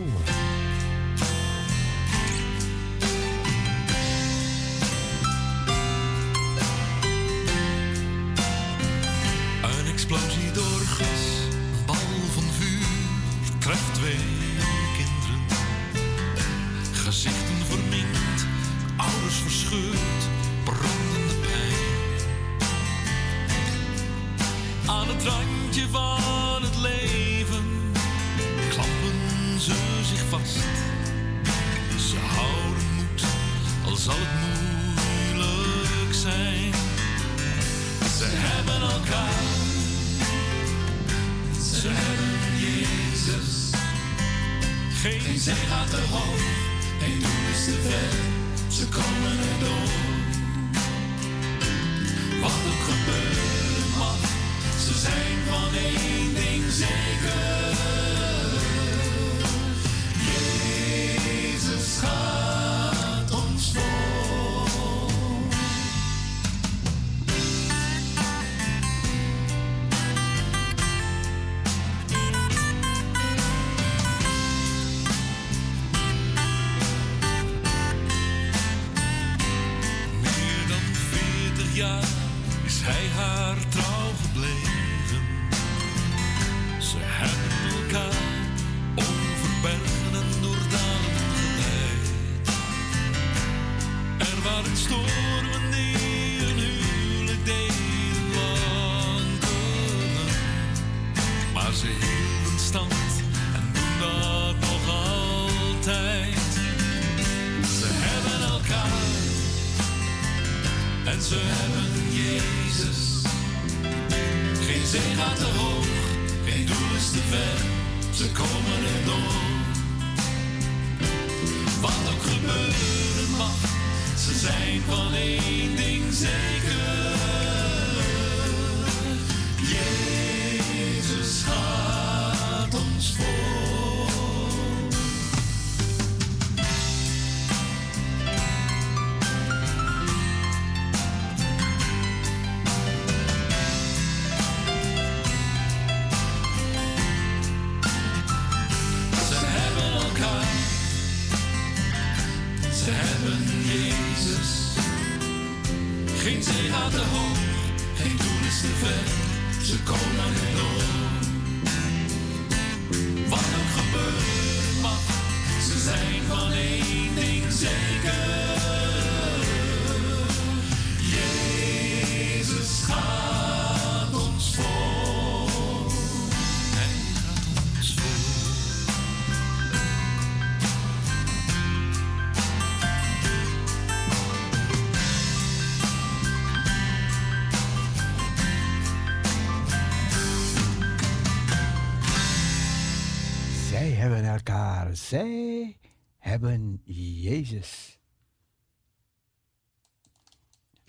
zij 195.10 195.78
hebben 196.18 196.82
Jezus. 196.86 198.00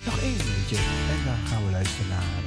Nog 0.04 0.20
één 0.20 0.36
minuutje, 0.36 0.76
en 1.10 1.24
dan 1.24 1.36
gaan 1.36 1.64
we 1.64 1.70
luisteren 1.70 2.08
naar 2.08 2.22
hem. 2.22 2.44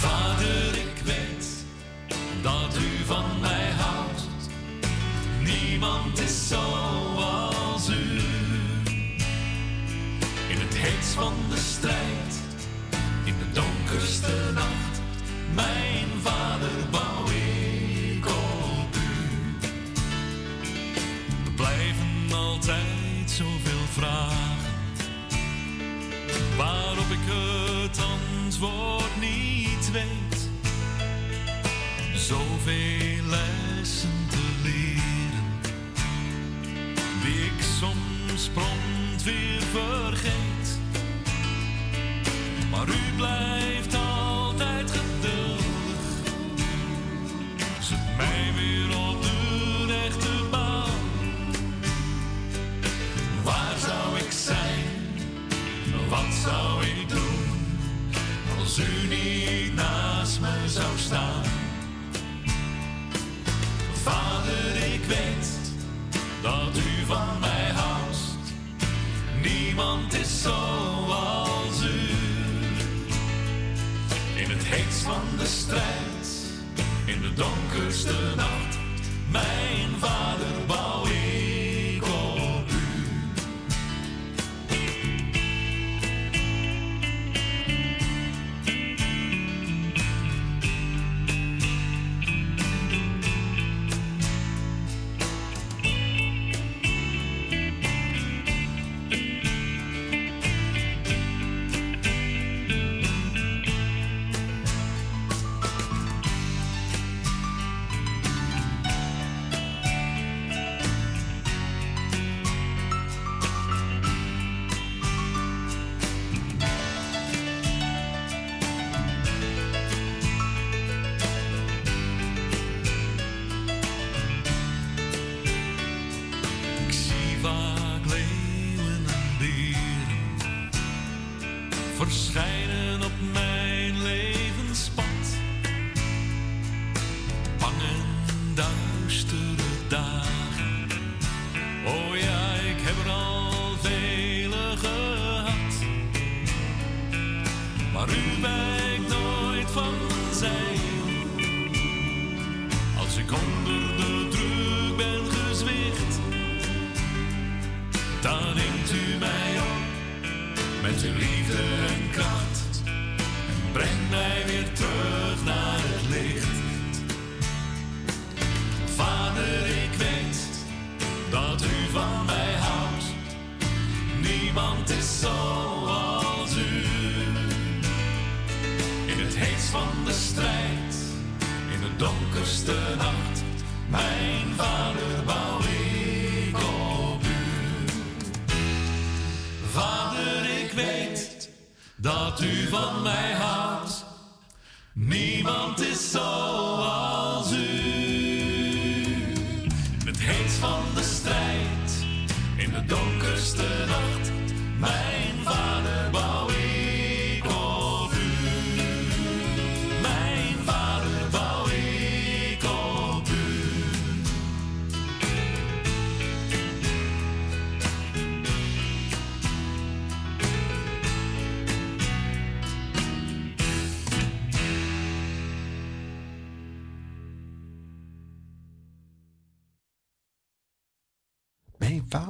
Vader, 0.00 0.76
ik 0.76 0.98
weet 1.04 1.64
dat 2.42 2.76
u 2.76 3.04
van 3.04 3.40
mij 3.40 3.70
houdt. 3.70 4.28
Niemand 5.42 6.18
is 6.18 6.48
zoals 6.48 7.88
u. 7.88 8.20
In 10.48 10.58
het 10.60 10.76
heetst 10.76 11.12
van 11.14 11.47
antwoord 28.60 29.20
niet 29.20 29.90
weet. 29.90 30.48
Zoveel 32.14 33.24
lessen 33.26 34.26
te 34.30 34.38
leren, 34.62 35.60
die 37.22 37.44
ik 37.44 37.62
soms 37.78 38.48
prompt 38.48 39.22
weer 39.22 39.62
vergeet. 39.62 40.78
Maar 42.70 42.88
u 42.88 43.16
blijft 43.16 43.87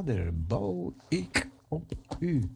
vader 0.09 0.45
bouw 0.47 0.95
ik 1.09 1.49
op 1.69 1.93
u. 2.19 2.51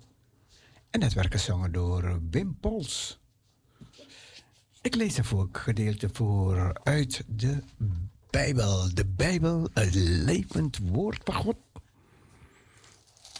En 0.90 1.00
dat 1.00 1.12
werd 1.12 1.32
gezongen 1.32 1.72
door 1.72 2.20
Wim 2.30 2.56
Pols. 2.60 3.20
Ik 4.82 4.94
lees 4.94 5.16
een 5.16 5.48
gedeelte 5.52 6.08
voor 6.12 6.80
uit 6.82 7.24
de 7.26 7.62
Bijbel. 8.30 8.94
De 8.94 9.06
Bijbel, 9.06 9.68
het 9.72 9.94
levend 9.94 10.78
woord 10.78 11.20
van 11.24 11.34
God. 11.34 11.56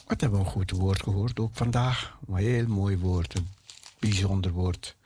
Wat 0.07 0.21
hebben 0.21 0.39
we 0.39 0.45
een 0.45 0.51
goed 0.51 0.71
woord 0.71 1.03
gehoord 1.03 1.41
ook 1.41 1.55
vandaag. 1.55 2.19
Een 2.27 2.37
heel 2.37 2.67
mooi 2.67 2.99
woord, 2.99 3.35
een 3.35 3.49
bijzonder 3.99 4.51
woord. 4.51 4.97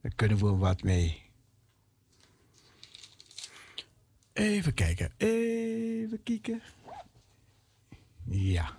Daar 0.00 0.12
kunnen 0.14 0.38
we 0.38 0.56
wat 0.56 0.82
mee. 0.82 1.22
Even 4.32 4.74
kijken, 4.74 5.12
even 5.16 6.22
kijken. 6.22 6.62
Ja. 8.28 8.76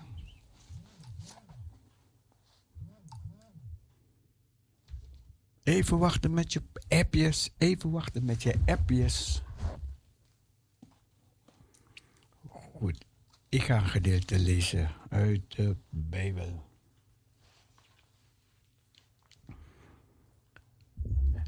Even 5.63 5.97
wachten 5.97 6.33
met 6.33 6.53
je 6.53 6.61
appjes. 6.87 7.49
Even 7.57 7.91
wachten 7.91 8.25
met 8.25 8.43
je 8.43 8.55
appjes. 8.65 9.41
Goed. 12.47 13.05
Ik 13.49 13.63
ga 13.63 13.77
een 13.77 13.87
gedeelte 13.87 14.39
lezen 14.39 14.91
uit 15.09 15.55
de 15.55 15.75
Bijbel. 15.89 16.65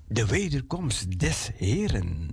De 0.07 0.25
wederkomst 0.25 1.19
des 1.19 1.51
Heren. 1.55 2.29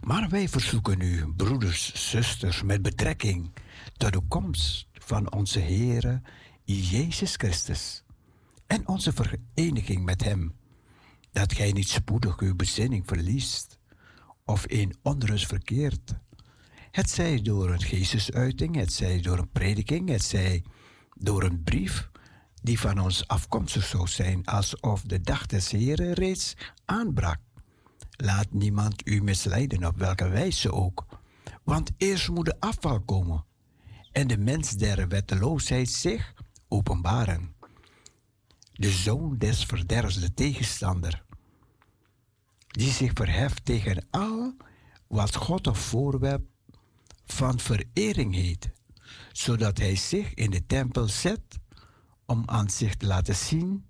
Maar 0.00 0.28
wij 0.28 0.48
verzoeken 0.48 1.00
u, 1.00 1.32
broeders, 1.32 2.10
zusters, 2.10 2.62
met 2.62 2.82
betrekking 2.82 3.50
tot 3.96 4.12
de 4.12 4.20
komst 4.28 4.86
van 4.92 5.32
onze 5.32 5.60
Heere 5.60 6.22
Jezus 6.64 7.34
Christus 7.36 8.02
en 8.66 8.88
onze 8.88 9.12
vereniging 9.12 10.04
met 10.04 10.24
Hem, 10.24 10.56
dat 11.32 11.52
gij 11.52 11.72
niet 11.72 11.88
spoedig 11.88 12.38
uw 12.38 12.54
bezinning 12.54 13.06
verliest 13.06 13.78
of 14.44 14.66
in 14.66 14.96
onrust 15.02 15.46
verkeert. 15.46 16.14
Het 16.90 17.10
zij 17.10 17.42
door 17.42 17.70
een 17.70 17.82
geestesuiting, 17.82 18.76
het 18.76 18.92
zij 18.92 19.20
door 19.20 19.38
een 19.38 19.50
prediking, 19.50 20.08
het 20.08 20.24
zij 20.24 20.64
door 21.14 21.42
een 21.42 21.62
brief 21.62 22.10
die 22.62 22.80
van 22.80 22.98
ons 23.00 23.28
afkomstig 23.28 23.84
zou 23.84 24.08
zijn, 24.08 24.44
alsof 24.44 25.02
de 25.02 25.20
dag 25.20 25.46
des 25.46 25.70
Heren 25.70 26.12
reeds 26.12 26.54
aanbrak. 26.84 27.38
Laat 28.16 28.52
niemand 28.52 29.08
u 29.08 29.22
misleiden 29.22 29.86
op 29.86 29.96
welke 29.98 30.28
wijze 30.28 30.72
ook, 30.72 31.06
want 31.62 31.90
eerst 31.96 32.28
moet 32.28 32.44
de 32.44 32.60
afval 32.60 33.00
komen 33.00 33.44
en 34.14 34.26
de 34.26 34.38
mens 34.38 34.70
der 34.70 35.08
wetteloosheid 35.08 35.88
zich 35.88 36.34
openbaren. 36.68 37.54
De 38.72 38.90
zoon 38.90 39.38
des 39.38 39.64
verderfs, 39.64 40.20
de 40.20 40.34
tegenstander, 40.34 41.24
die 42.66 42.90
zich 42.90 43.10
verheft 43.14 43.64
tegen 43.64 44.06
al 44.10 44.56
wat 45.06 45.34
God 45.34 45.66
een 45.66 45.74
voorwerp 45.74 46.46
van 47.24 47.58
verering 47.58 48.34
heet, 48.34 48.70
zodat 49.32 49.78
hij 49.78 49.96
zich 49.96 50.34
in 50.34 50.50
de 50.50 50.66
tempel 50.66 51.08
zet 51.08 51.58
om 52.26 52.42
aan 52.46 52.70
zich 52.70 52.96
te 52.96 53.06
laten 53.06 53.36
zien 53.36 53.86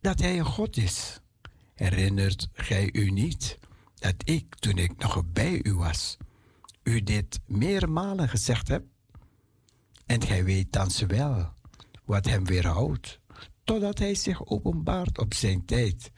dat 0.00 0.18
hij 0.18 0.38
een 0.38 0.44
God 0.44 0.76
is. 0.76 1.20
Herinnert 1.74 2.48
gij 2.52 2.88
u 2.92 3.10
niet 3.10 3.58
dat 3.94 4.14
ik, 4.24 4.54
toen 4.54 4.78
ik 4.78 4.96
nog 4.96 5.24
bij 5.26 5.60
u 5.62 5.74
was, 5.74 6.16
u 6.82 7.02
dit 7.02 7.40
meermalen 7.46 8.28
gezegd 8.28 8.68
heb? 8.68 8.84
En 10.08 10.22
gij 10.22 10.44
weet 10.44 10.72
thans 10.72 11.00
wel 11.00 11.52
wat 12.04 12.24
hem 12.24 12.44
weerhoudt, 12.44 13.20
totdat 13.64 13.98
hij 13.98 14.14
zich 14.14 14.46
openbaart 14.46 15.18
op 15.18 15.34
zijn 15.34 15.64
tijd. 15.64 16.10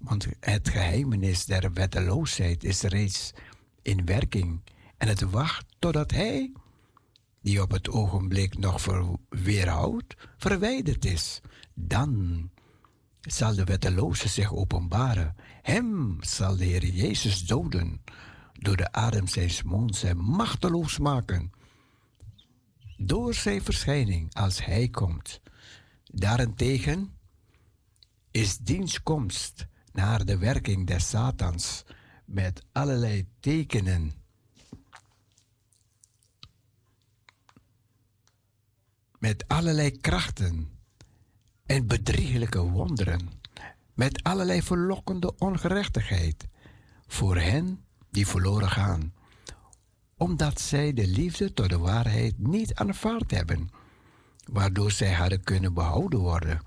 Want 0.00 0.26
het 0.40 0.68
geheimenis 0.68 1.44
der 1.44 1.72
wetteloosheid 1.72 2.64
is 2.64 2.82
reeds 2.82 3.32
in 3.82 4.04
werking 4.04 4.60
en 4.96 5.08
het 5.08 5.20
wacht 5.20 5.64
totdat 5.78 6.10
hij, 6.10 6.52
die 7.42 7.62
op 7.62 7.70
het 7.70 7.88
ogenblik 7.88 8.58
nog 8.58 8.86
weerhoudt, 9.28 10.14
verwijderd 10.36 11.04
is. 11.04 11.40
Dan 11.74 12.50
zal 13.20 13.54
de 13.54 13.64
wetteloze 13.64 14.28
zich 14.28 14.54
openbaren. 14.54 15.36
Hem 15.62 16.16
zal 16.20 16.56
de 16.56 16.64
Heer 16.64 16.86
Jezus 16.86 17.46
doden. 17.46 18.02
Door 18.52 18.76
de 18.76 18.92
adem 18.92 19.26
zijns 19.26 19.62
monds 19.62 20.02
hem 20.02 20.16
machteloos 20.16 20.98
maken. 20.98 21.52
Door 23.04 23.34
zijn 23.34 23.62
verschijning 23.62 24.34
als 24.34 24.64
hij 24.64 24.88
komt. 24.88 25.40
Daarentegen 26.04 27.18
is 28.30 28.58
diens 28.58 29.02
komst 29.02 29.66
naar 29.92 30.24
de 30.24 30.38
werking 30.38 30.86
des 30.86 31.08
Satans 31.08 31.84
met 32.24 32.64
allerlei 32.72 33.26
tekenen. 33.40 34.12
Met 39.18 39.48
allerlei 39.48 40.00
krachten 40.00 40.78
en 41.66 41.86
bedrieglijke 41.86 42.60
wonderen, 42.60 43.30
met 43.94 44.22
allerlei 44.22 44.62
verlokkende 44.62 45.36
ongerechtigheid 45.38 46.48
voor 47.06 47.36
hen 47.36 47.84
die 48.10 48.26
verloren 48.26 48.70
gaan, 48.70 49.14
omdat 50.22 50.60
zij 50.60 50.92
de 50.92 51.06
liefde 51.06 51.52
tot 51.52 51.68
de 51.68 51.78
waarheid 51.78 52.38
niet 52.38 52.74
aanvaard 52.74 53.30
hebben, 53.30 53.70
waardoor 54.44 54.90
zij 54.90 55.12
hadden 55.12 55.42
kunnen 55.42 55.74
behouden 55.74 56.18
worden. 56.18 56.60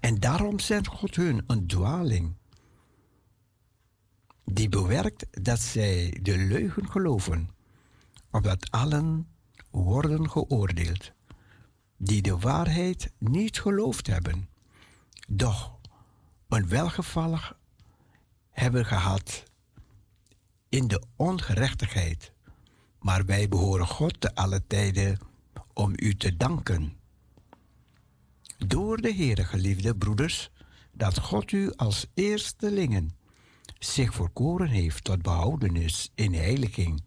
En 0.00 0.20
daarom 0.20 0.58
zendt 0.58 0.86
God 0.86 1.16
hun 1.16 1.44
een 1.46 1.66
dwaling, 1.66 2.34
die 4.44 4.68
bewerkt 4.68 5.26
dat 5.42 5.60
zij 5.60 6.18
de 6.22 6.38
leugen 6.38 6.90
geloven, 6.90 7.50
opdat 8.30 8.70
allen 8.70 9.28
worden 9.70 10.30
geoordeeld 10.30 11.12
die 11.96 12.22
de 12.22 12.38
waarheid 12.38 13.12
niet 13.18 13.60
geloofd 13.60 14.06
hebben, 14.06 14.48
doch 15.28 15.78
een 16.48 16.68
welgevallig 16.68 17.56
hebben 18.50 18.86
gehad 18.86 19.44
in 20.76 20.88
de 20.88 21.02
ongerechtigheid. 21.16 22.32
Maar 23.00 23.24
wij 23.24 23.48
behoren 23.48 23.86
God 23.86 24.20
te 24.20 24.34
alle 24.34 24.66
tijden 24.66 25.18
om 25.72 25.92
u 25.96 26.16
te 26.16 26.36
danken. 26.36 26.96
Door 28.58 28.96
de 28.96 29.14
Heere, 29.14 29.44
geliefde 29.44 29.96
broeders, 29.96 30.50
dat 30.92 31.18
God 31.18 31.52
u 31.52 31.72
als 31.76 32.06
eerstelingen 32.14 33.16
zich 33.78 34.14
verkoren 34.14 34.68
heeft 34.68 35.04
tot 35.04 35.22
behoudenis 35.22 36.12
in 36.14 36.34
heiliging 36.34 37.02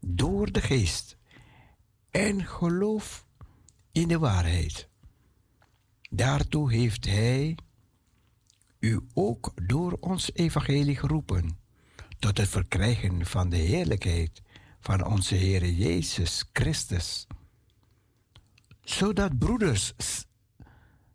door 0.00 0.52
de 0.52 0.60
geest 0.60 1.16
en 2.10 2.46
geloof 2.46 3.26
in 3.92 4.08
de 4.08 4.18
waarheid. 4.18 4.88
Daartoe 6.10 6.72
heeft 6.72 7.04
Hij 7.04 7.56
u 8.78 9.00
ook 9.14 9.52
door 9.62 9.96
ons 10.00 10.32
evangelie 10.32 10.96
geroepen, 10.96 11.61
tot 12.22 12.38
het 12.38 12.48
verkrijgen 12.48 13.26
van 13.26 13.48
de 13.48 13.56
heerlijkheid 13.56 14.42
van 14.80 15.06
onze 15.06 15.34
Heer 15.34 15.70
Jezus 15.70 16.44
Christus. 16.52 17.26
Zodat 18.82 19.38
broeders, 19.38 19.92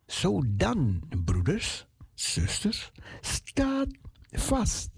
zo 0.08 0.42
dan 0.46 1.04
broeders, 1.26 1.86
zusters, 2.14 2.92
staat 3.22 3.88
vast 4.32 4.90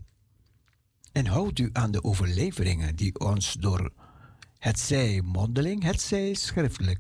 en 1.12 1.26
houdt 1.26 1.60
u 1.60 1.70
aan 1.74 1.92
de 1.92 2.04
overleveringen 2.04 2.96
die 2.96 3.20
ons 3.20 3.54
door 3.54 3.94
het 4.60 4.80
zij 4.80 5.22
mondeling, 5.22 5.84
het 5.84 6.02
zij 6.02 6.34
schriftelijk 6.34 7.00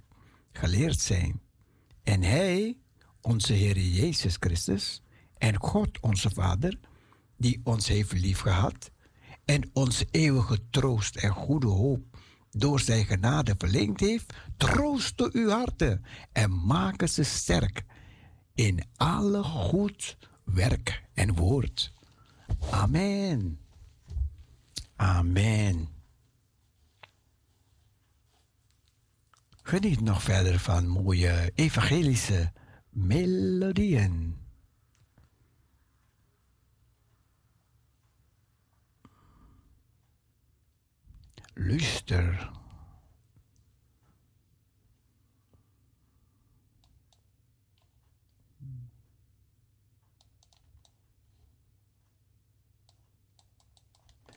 geleerd 0.52 0.99
zijn. 0.99 1.41
En 2.03 2.22
Hij, 2.22 2.77
onze 3.22 3.53
Heer 3.53 3.77
Jezus 3.77 4.36
Christus, 4.40 5.02
en 5.38 5.57
God 5.57 5.99
onze 5.99 6.30
Vader, 6.30 6.80
die 7.38 7.61
ons 7.64 7.88
heeft 7.88 8.11
liefgehad 8.11 8.91
en 9.50 9.70
ons 9.74 10.04
eeuwige 10.12 10.70
troost 10.70 11.16
en 11.16 11.30
goede 11.30 11.68
hoop 11.68 12.18
door 12.50 12.80
zijn 12.80 13.06
genade 13.06 13.56
verleend 13.58 14.00
heeft, 14.00 14.34
troosten 14.58 15.30
uw 15.34 15.50
harten 15.50 16.06
en 16.32 16.66
maken 16.66 17.10
ze 17.10 17.24
sterk 17.24 17.84
in 18.54 18.84
alle 18.96 19.44
goed 19.44 20.18
werk 20.44 21.04
en 21.14 21.36
woord. 21.36 21.94
Amen. 22.72 23.60
Amen. 24.96 25.90
Geniet 29.62 30.02
nog 30.02 30.24
verder 30.24 30.60
van 30.60 30.88
mooie 30.88 31.52
evangelische 31.56 32.52
melodieën. 32.90 34.39
Luister. 41.60 42.40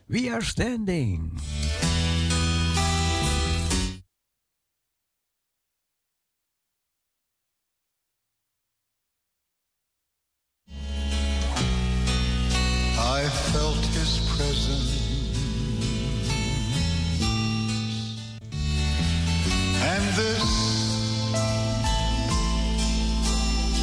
We 0.08 0.28
are 0.30 0.42
standing. 0.42 1.40
I 12.98 13.28
felt 13.52 13.76
his 13.76 14.18
presence. 14.36 15.01
And 19.94 20.04
this 20.14 20.48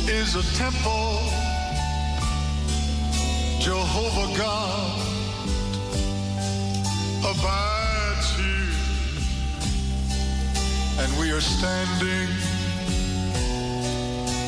is 0.09 0.33
a 0.33 0.43
temple, 0.57 1.19
Jehovah 3.59 4.35
God 4.35 5.01
abides 7.31 8.27
here. 8.37 8.73
And 10.97 11.09
we 11.19 11.31
are 11.31 11.41
standing 11.41 12.29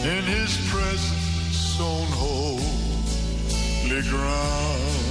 in 0.03 0.23
his 0.23 0.57
presence 0.71 1.79
on 1.79 2.07
holy 2.23 4.01
ground. 4.09 5.10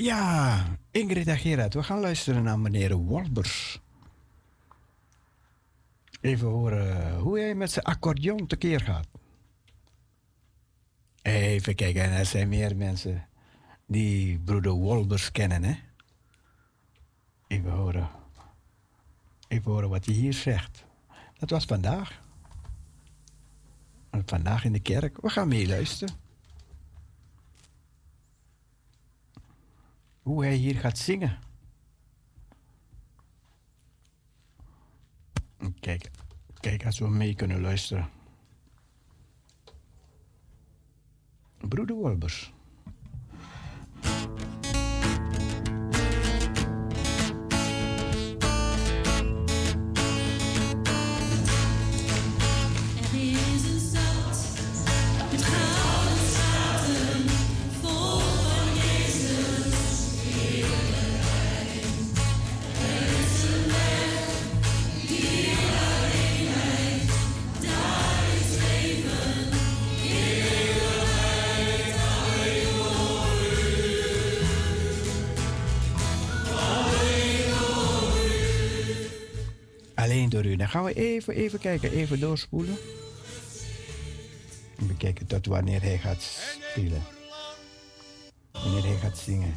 Ja, 0.00 0.64
Ingrid 0.90 1.26
en 1.26 1.70
we 1.70 1.82
gaan 1.82 2.00
luisteren 2.00 2.42
naar 2.42 2.58
meneer 2.58 3.06
Walbers. 3.06 3.80
Even 6.20 6.48
horen 6.48 7.16
hoe 7.16 7.38
hij 7.38 7.54
met 7.54 7.70
zijn 7.70 7.84
accordeon 7.84 8.46
tekeer 8.46 8.80
gaat. 8.80 9.06
Even 11.22 11.74
kijken, 11.74 12.02
er 12.02 12.26
zijn 12.26 12.48
meer 12.48 12.76
mensen 12.76 13.28
die 13.86 14.38
broeder 14.38 14.72
Wolbers 14.72 15.32
kennen, 15.32 15.64
hè? 15.64 15.74
Even 17.46 17.70
horen. 17.70 18.08
Even 19.48 19.70
horen 19.70 19.88
wat 19.88 20.04
hij 20.04 20.14
hier 20.14 20.34
zegt. 20.34 20.84
Dat 21.38 21.50
was 21.50 21.64
vandaag. 21.64 22.20
Vandaag 24.24 24.64
in 24.64 24.72
de 24.72 24.80
kerk. 24.80 25.20
We 25.20 25.28
gaan 25.28 25.48
meeluisteren. 25.48 26.14
hoe 30.22 30.44
hij 30.44 30.54
hier 30.54 30.78
gaat 30.78 30.98
zingen. 30.98 31.38
Kijk, 35.80 36.10
kijk 36.60 36.84
als 36.84 36.98
we 36.98 37.08
mee 37.08 37.34
kunnen 37.34 37.60
luisteren. 37.60 38.08
Broeder 41.58 41.96
Wolbers. 41.96 42.52
Dan 80.42 80.68
gaan 80.68 80.84
we 80.84 80.92
even, 80.92 81.34
even 81.34 81.58
kijken, 81.58 81.92
even 81.92 82.20
doorspoelen. 82.20 82.76
we 84.76 84.84
bekijken 84.84 85.26
tot 85.26 85.46
wanneer 85.46 85.82
hij 85.82 85.98
gaat 85.98 86.22
spelen. 86.70 87.02
Wanneer 88.52 88.82
hij 88.82 88.96
gaat 88.96 89.18
zingen. 89.18 89.54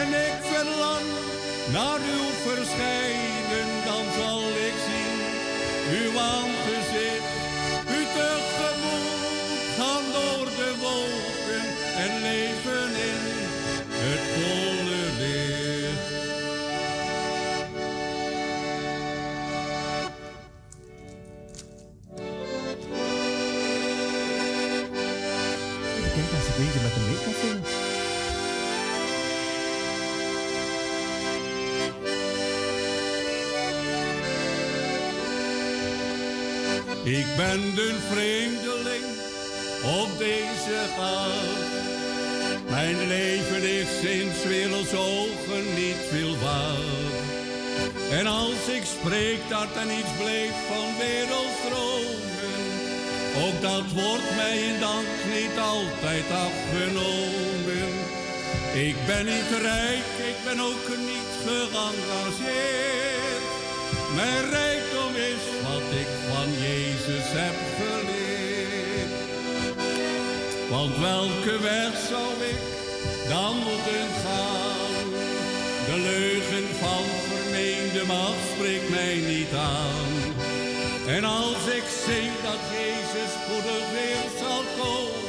En 0.00 0.08
ik 0.08 0.38
verlang 0.52 1.06
naar 1.72 2.00
uw 2.14 2.28
verschijnen, 2.46 3.68
dan 3.84 4.04
zal 4.18 4.40
ik 4.68 4.76
zien 4.88 5.20
uw 5.98 6.18
aangezicht, 6.18 7.32
u 7.96 8.00
tegemoet 8.16 9.22
gaan 9.78 10.04
door 10.12 10.46
de 10.60 10.70
wolken 10.80 11.64
en 12.04 12.22
leven 12.22 12.90
in 13.10 13.20
het 13.90 14.24
Ik 37.20 37.26
ben 37.36 37.60
een 37.88 38.00
vreemdeling 38.12 39.04
op 40.02 40.10
deze 40.18 40.78
aard. 41.00 41.72
Mijn 42.70 43.06
leven 43.06 43.62
is 43.80 43.88
sinds 44.02 44.44
werelds 44.44 44.94
ogen 44.94 45.64
niet 45.74 46.00
veel 46.10 46.36
waard. 46.38 47.14
En 48.10 48.26
als 48.26 48.62
ik 48.78 48.84
spreek 48.84 49.40
dat 49.48 49.68
er 49.80 49.86
niets 49.86 50.14
bleef 50.22 50.54
van 50.70 50.88
wereldsdromen, 50.98 52.60
ook 53.44 53.58
dat 53.62 53.86
wordt 54.02 54.30
mij 54.36 54.58
in 54.58 54.80
dank 54.80 55.08
niet 55.36 55.58
altijd 55.58 56.26
afgenomen. 56.46 57.92
Ik 58.88 58.96
ben 59.06 59.24
niet 59.24 59.50
rijk, 59.60 60.08
ik 60.32 60.38
ben 60.44 60.60
ook 60.60 60.88
niet 61.10 61.32
geëngageerd. 61.44 63.44
Mijn 64.14 64.44
is 65.30 65.42
wat 65.68 65.86
ik 66.02 66.10
van 66.30 66.48
Jezus 66.68 67.26
heb 67.40 67.56
geleerd. 67.78 69.14
Want 70.70 70.98
welke 70.98 71.56
weg 71.72 71.92
zou 72.12 72.30
ik 72.52 72.60
dan 73.28 73.54
moeten 73.68 74.06
gaan? 74.24 75.06
De 75.88 75.98
leugen 76.10 76.66
van 76.84 77.04
vermeende 77.28 78.04
macht 78.06 78.44
spreekt 78.54 78.90
mij 78.90 79.16
niet 79.34 79.54
aan. 79.78 80.12
En 81.16 81.24
als 81.24 81.62
ik 81.78 81.86
zing 82.06 82.32
dat 82.48 82.62
Jezus 82.78 83.30
spoedig 83.38 83.84
weer 83.96 84.26
zal 84.42 84.62
komen, 84.80 85.24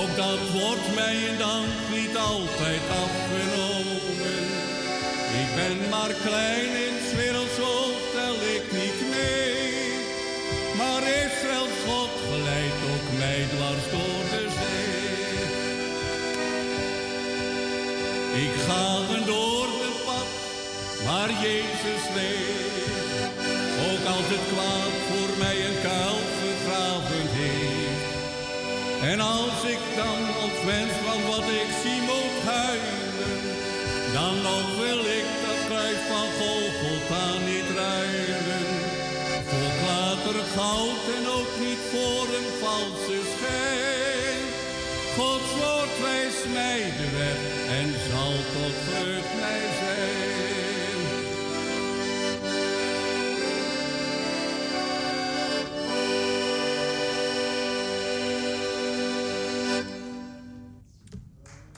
ook 0.00 0.12
dat 0.16 0.42
wordt 0.60 0.94
mij 0.94 1.16
in 1.28 1.38
dank 1.38 1.72
niet 1.96 2.16
altijd 2.16 2.84
afgenomen. 3.04 4.08
Ik 5.42 5.54
ben 5.54 5.88
maar 5.88 6.14
klein 6.26 6.70
in 6.86 6.94
's 7.04 7.14
werelds 7.14 7.58
tel 8.18 8.38
ik 8.56 8.64
niet 8.80 9.00
mee. 9.14 9.56
Maar 10.78 11.02
Israëls 11.24 11.76
God 11.86 12.12
geleidt 12.30 12.80
ook 12.92 13.06
mij 13.22 13.40
dwars 13.52 13.86
door 13.94 14.22
de 14.32 14.44
zee. 14.58 15.36
Ik 18.44 18.54
ga 18.66 18.84
een 19.14 19.24
door 19.34 19.68
de 19.82 19.92
pad, 20.06 20.30
maar 21.06 21.30
Jezus 21.44 22.04
leeft. 22.18 23.36
Ook 23.88 24.04
als 24.14 24.26
het 24.34 24.44
kwaad 24.52 24.94
voor 25.08 25.30
mij 25.42 25.56
een 25.66 25.80
kuil 25.88 26.20
gegraven 26.42 27.26
heeft. 27.38 28.06
En 29.12 29.20
als 29.20 29.58
ik 29.74 29.82
dan 30.02 30.20
ontwens 30.46 30.94
van 31.06 31.20
wat 31.30 31.46
ik 31.62 31.70
zie 31.82 32.00
moet 32.10 32.38
huilen, 32.54 33.40
dan 34.16 34.34
nog 34.48 34.66
wil 34.84 35.00
ik 35.17 35.17
kruis 35.68 36.00
van 36.10 36.28
Golgotha 36.38 37.38
niet 37.50 37.68
ruilen. 37.76 38.68
Voor 39.48 39.72
klater 39.82 40.38
goud 40.56 41.04
en 41.16 41.24
ook 41.38 41.52
niet 41.64 41.82
voor 41.92 42.26
een 42.38 42.50
valse 42.62 43.18
schijn. 43.34 44.42
Gods 45.16 45.50
woord 45.60 45.94
wijst 46.02 46.46
mij 46.52 46.80
de 46.98 47.08
weg 47.18 47.40
en 47.78 47.88
zal 48.10 48.34
tot 48.54 48.74
vrucht 48.86 49.32
mij 49.40 49.64
zijn. 49.80 50.18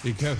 Ik 0.02 0.20
heb. 0.20 0.38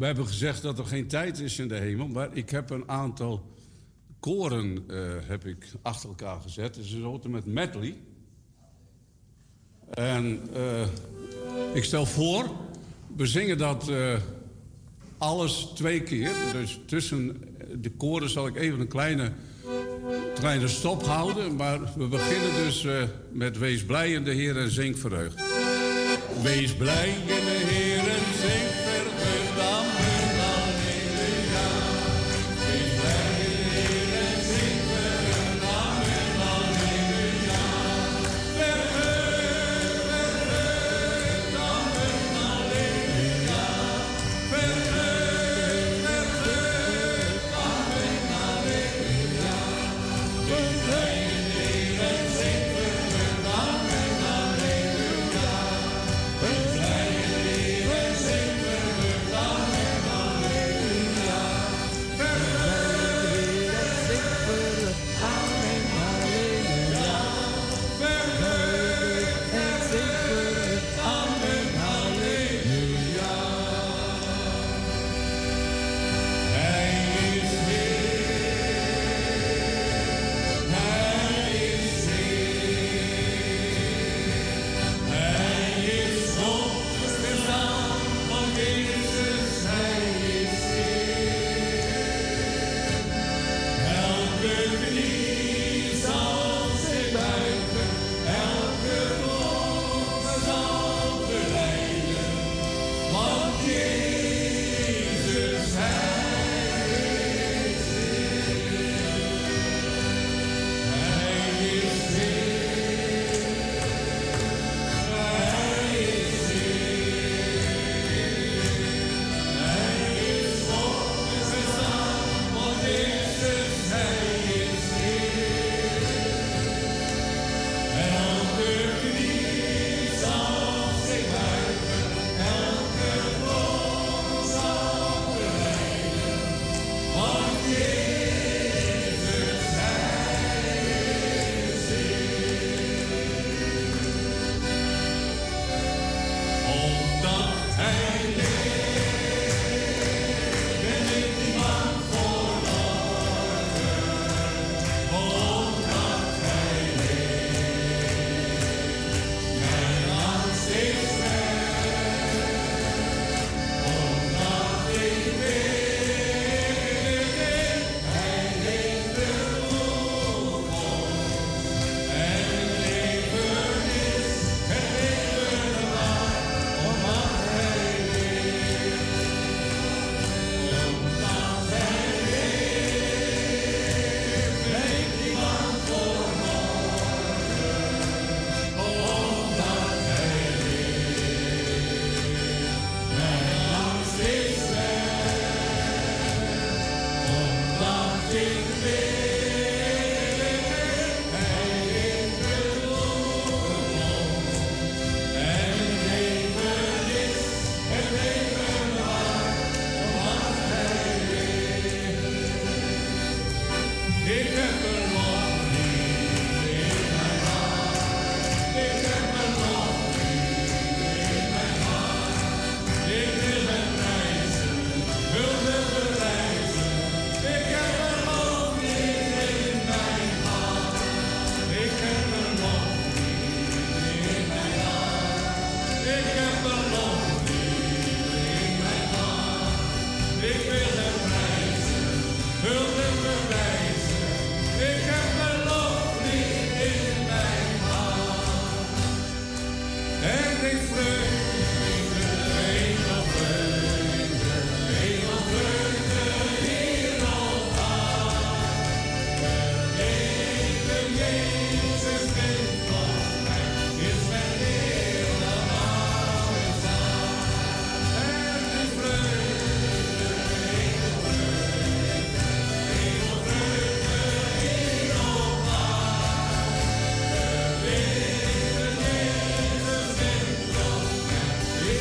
We 0.00 0.06
hebben 0.06 0.26
gezegd 0.26 0.62
dat 0.62 0.78
er 0.78 0.84
geen 0.84 1.06
tijd 1.06 1.38
is 1.40 1.58
in 1.58 1.68
de 1.68 1.74
hemel, 1.74 2.08
maar 2.08 2.28
ik 2.32 2.50
heb 2.50 2.70
een 2.70 2.88
aantal 2.88 3.46
koren 4.20 4.84
eh, 4.88 4.96
heb 5.26 5.46
ik 5.46 5.66
achter 5.82 6.08
elkaar 6.08 6.40
gezet. 6.40 6.78
Ze 6.82 6.98
zoten 6.98 7.30
met 7.30 7.46
medley. 7.46 7.96
En 9.90 10.40
eh, 10.54 10.86
ik 11.72 11.84
stel 11.84 12.06
voor, 12.06 12.50
we 13.16 13.26
zingen 13.26 13.58
dat 13.58 13.88
eh, 13.88 14.16
alles 15.18 15.68
twee 15.74 16.02
keer. 16.02 16.32
Dus 16.52 16.80
tussen 16.86 17.42
de 17.80 17.90
koren 17.90 18.30
zal 18.30 18.46
ik 18.46 18.56
even 18.56 18.80
een 18.80 18.88
kleine, 18.88 19.32
kleine 20.34 20.68
stop 20.68 21.02
houden. 21.02 21.56
Maar 21.56 21.80
we 21.96 22.06
beginnen 22.06 22.54
dus 22.64 22.86
met 23.32 23.58
Wees 23.58 23.84
blij 23.84 24.12
in 24.12 24.24
de 24.24 24.32
Heer 24.32 24.56
en 24.56 24.70
zing 24.70 24.98
verheugd. 24.98 25.42
Wees 26.42 26.74
blij 26.74 27.14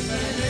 Hij 0.09 0.48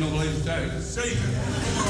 Hebt 0.00 0.12
u 0.12 0.18
nog 0.18 0.22
wel 0.22 1.89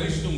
Ja, 0.00 0.37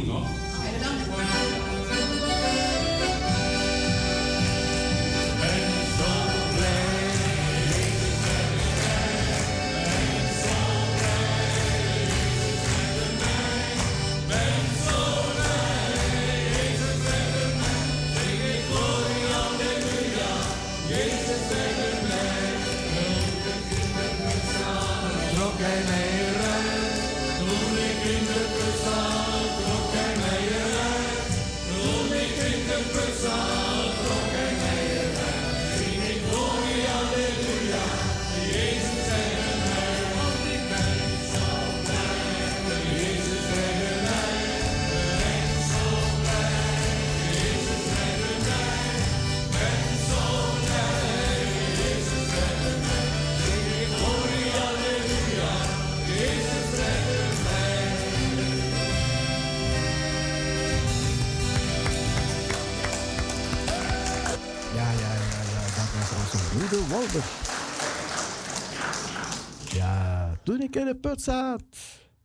de 70.98 71.14
zat, 71.16 71.76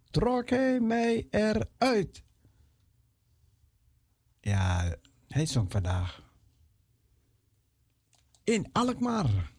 trok 0.10 0.50
hij 0.50 0.80
mij 0.80 1.28
eruit. 1.30 2.24
Ja, 4.40 4.96
hij 5.28 5.46
zong 5.46 5.72
vandaag. 5.72 6.24
In 8.44 8.70
Alkmaar. 8.72 9.54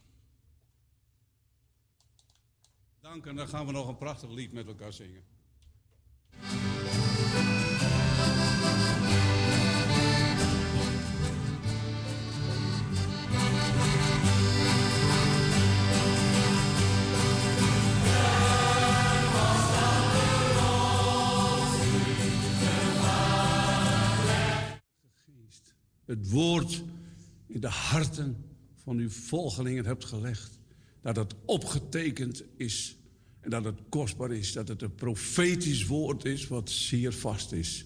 Dank 2.99 3.25
en 3.25 3.35
dan 3.35 3.47
gaan 3.47 3.65
we 3.65 3.71
nog 3.71 3.87
een 3.87 3.97
prachtig 3.97 4.29
lied 4.29 4.53
met 4.53 4.67
elkaar 4.67 4.93
zingen. 4.93 5.23
Het 26.07 26.29
woord 26.29 26.83
in 27.47 27.61
de 27.61 27.67
harten 27.67 28.37
van 28.83 28.97
uw 28.97 29.09
volgelingen 29.09 29.85
hebt 29.85 30.05
gelegd. 30.05 30.59
Dat 31.01 31.15
het 31.15 31.33
opgetekend 31.45 32.43
is 32.55 32.95
en 33.39 33.49
dat 33.49 33.63
het 33.63 33.79
kostbaar 33.89 34.31
is. 34.31 34.53
Dat 34.53 34.67
het 34.67 34.81
een 34.81 34.95
profetisch 34.95 35.85
woord 35.85 36.25
is 36.25 36.47
wat 36.47 36.69
zeer 36.69 37.13
vast 37.13 37.51
is. 37.51 37.85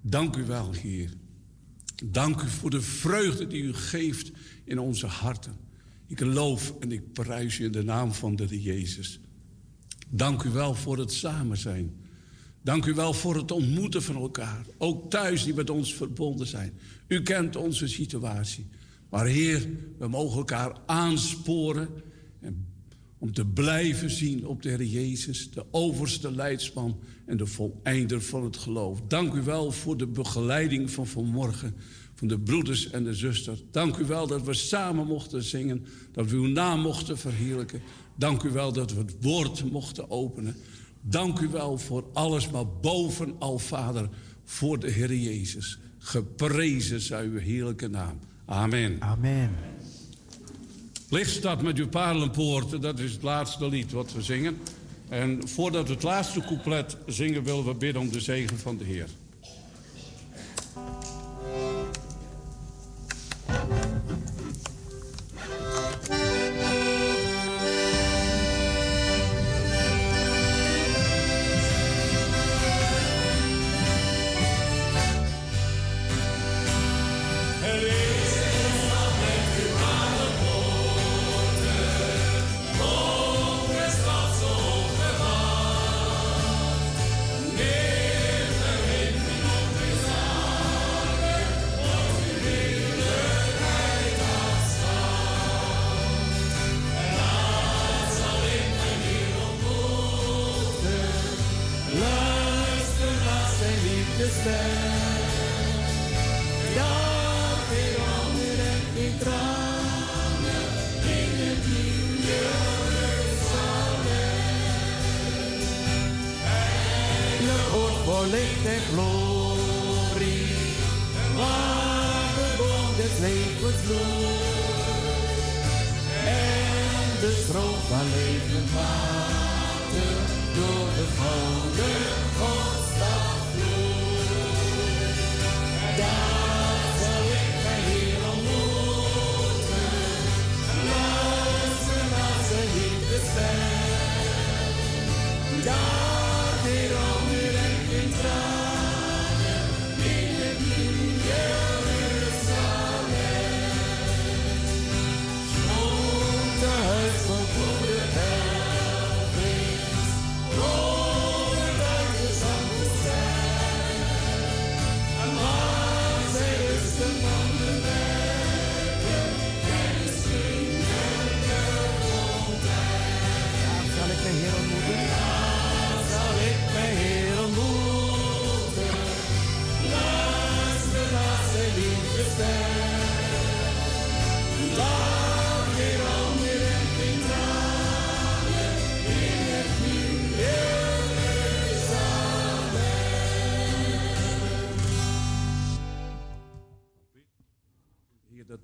Dank 0.00 0.36
u 0.36 0.44
wel, 0.44 0.72
Heer. 0.72 1.12
Dank 2.04 2.42
u 2.42 2.48
voor 2.48 2.70
de 2.70 2.82
vreugde 2.82 3.46
die 3.46 3.62
u 3.62 3.74
geeft 3.74 4.30
in 4.64 4.78
onze 4.78 5.06
harten. 5.06 5.56
Ik 6.06 6.20
loof 6.20 6.74
en 6.80 6.92
ik 6.92 7.12
prijs 7.12 7.58
u 7.58 7.64
in 7.64 7.72
de 7.72 7.82
naam 7.82 8.12
van 8.12 8.36
de 8.36 8.62
Jezus. 8.62 9.20
Dank 10.08 10.42
u 10.42 10.50
wel 10.50 10.74
voor 10.74 10.98
het 10.98 11.12
samen 11.12 11.56
zijn. 11.56 11.96
Dank 12.62 12.86
u 12.86 12.94
wel 12.94 13.12
voor 13.12 13.36
het 13.36 13.50
ontmoeten 13.50 14.02
van 14.02 14.16
elkaar. 14.16 14.66
Ook 14.78 15.10
thuis 15.10 15.44
die 15.44 15.54
met 15.54 15.70
ons 15.70 15.94
verbonden 15.94 16.46
zijn. 16.46 16.78
U 17.08 17.22
kent 17.22 17.56
onze 17.56 17.88
situatie. 17.88 18.66
Maar 19.10 19.26
Heer, 19.26 19.68
we 19.98 20.08
mogen 20.08 20.38
elkaar 20.38 20.80
aansporen 20.86 21.88
en 22.40 22.66
om 23.18 23.32
te 23.32 23.46
blijven 23.46 24.10
zien 24.10 24.46
op 24.46 24.62
de 24.62 24.68
Heer 24.68 24.84
Jezus, 24.84 25.50
de 25.50 25.64
overste 25.70 26.32
leidsman 26.32 27.00
en 27.26 27.36
de 27.36 27.46
voleinder 27.46 28.22
van 28.22 28.44
het 28.44 28.56
geloof. 28.56 29.00
Dank 29.08 29.34
u 29.34 29.42
wel 29.42 29.72
voor 29.72 29.96
de 29.96 30.06
begeleiding 30.06 30.90
van 30.90 31.06
vanmorgen, 31.06 31.74
van 32.14 32.28
de 32.28 32.38
broeders 32.38 32.90
en 32.90 33.04
de 33.04 33.14
zusters. 33.14 33.62
Dank 33.70 33.96
u 33.96 34.04
wel 34.04 34.26
dat 34.26 34.42
we 34.42 34.54
samen 34.54 35.06
mochten 35.06 35.42
zingen, 35.42 35.86
dat 36.12 36.30
we 36.30 36.36
uw 36.36 36.46
naam 36.46 36.80
mochten 36.80 37.18
verheerlijken. 37.18 37.80
Dank 38.16 38.42
u 38.42 38.50
wel 38.50 38.72
dat 38.72 38.92
we 38.92 38.98
het 38.98 39.16
woord 39.20 39.70
mochten 39.70 40.10
openen. 40.10 40.56
Dank 41.00 41.38
u 41.38 41.48
wel 41.48 41.78
voor 41.78 42.04
alles, 42.12 42.50
maar 42.50 42.66
bovenal, 42.66 43.58
Vader, 43.58 44.08
voor 44.44 44.78
de 44.78 44.90
Heer 44.90 45.14
Jezus. 45.14 45.78
Geprezen 45.98 47.00
zij 47.00 47.24
uw 47.24 47.38
heerlijke 47.38 47.88
naam. 47.88 48.18
Amen. 48.44 48.96
Amen. 49.00 49.50
Licht 51.10 51.30
staat 51.30 51.62
met 51.62 51.78
uw 51.78 51.88
paarlenpoorten, 51.88 52.80
dat 52.80 52.98
is 52.98 53.12
het 53.12 53.22
laatste 53.22 53.68
lied 53.68 53.92
wat 53.92 54.12
we 54.12 54.22
zingen. 54.22 54.58
En 55.08 55.48
voordat 55.48 55.86
we 55.86 55.94
het 55.94 56.02
laatste 56.02 56.40
couplet 56.40 56.96
zingen, 57.06 57.44
willen 57.44 57.64
we 57.64 57.74
bidden 57.74 58.02
om 58.02 58.10
de 58.10 58.20
zegen 58.20 58.58
van 58.58 58.76
de 58.76 58.84
Heer. 58.84 59.08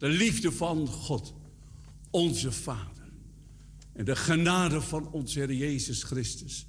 De 0.05 0.11
liefde 0.11 0.53
van 0.53 0.87
God, 0.87 1.35
onze 2.11 2.53
Vader, 2.53 3.13
en 3.93 4.05
de 4.05 4.17
genade 4.17 4.81
van 4.81 5.13
onze 5.13 5.39
Heer 5.39 5.53
Jezus 5.53 6.03
Christus, 6.03 6.67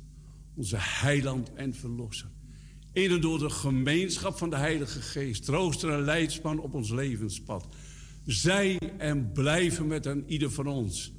onze 0.53 0.75
heiland 0.79 1.53
en 1.53 1.73
verlosser, 1.73 2.29
in 2.93 3.11
en 3.11 3.21
door 3.21 3.39
de 3.39 3.49
gemeenschap 3.49 4.37
van 4.37 4.49
de 4.49 4.55
Heilige 4.55 5.01
Geest, 5.01 5.45
trooster 5.45 5.89
en 5.89 6.01
leidsman 6.01 6.59
op 6.59 6.73
ons 6.73 6.89
levenspad, 6.89 7.67
zij 8.25 8.79
en 8.97 9.31
blijven 9.31 9.87
met 9.87 10.05
een 10.05 10.23
ieder 10.27 10.51
van 10.51 10.67
ons, 10.67 11.11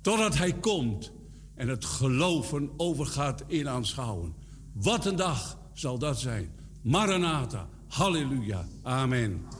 totdat 0.00 0.36
Hij 0.36 0.52
komt 0.52 1.12
en 1.54 1.68
het 1.68 1.84
geloven 1.84 2.70
overgaat 2.76 3.44
in 3.46 3.68
aanschouwen. 3.68 4.34
Wat 4.72 5.06
een 5.06 5.16
dag 5.16 5.58
zal 5.72 5.98
dat 5.98 6.20
zijn. 6.20 6.50
Maranatha, 6.82 7.68
halleluja, 7.86 8.66
amen. 8.82 9.42
Amen. 9.42 9.55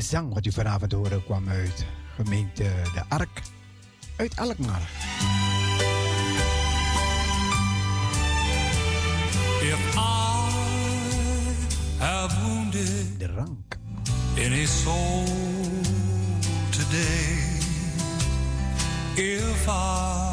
De 0.00 0.06
zang 0.06 0.34
wat 0.34 0.46
u 0.46 0.52
vanavond 0.52 0.92
hoorde 0.92 1.24
kwam 1.24 1.48
uit 1.48 1.86
gemeente 2.14 2.62
De 2.94 3.02
Ark 3.08 3.42
uit 4.16 4.36
Alkmaar. 4.36 4.80
If 9.62 9.94
I 9.94 9.98
have 11.98 12.40
wounded 12.44 13.18
the 13.18 13.26
rank. 13.36 13.76
In 14.34 14.52
his 14.52 14.82
soul 14.82 15.24
today. 16.70 17.38
If 19.14 19.66
I 19.68 20.32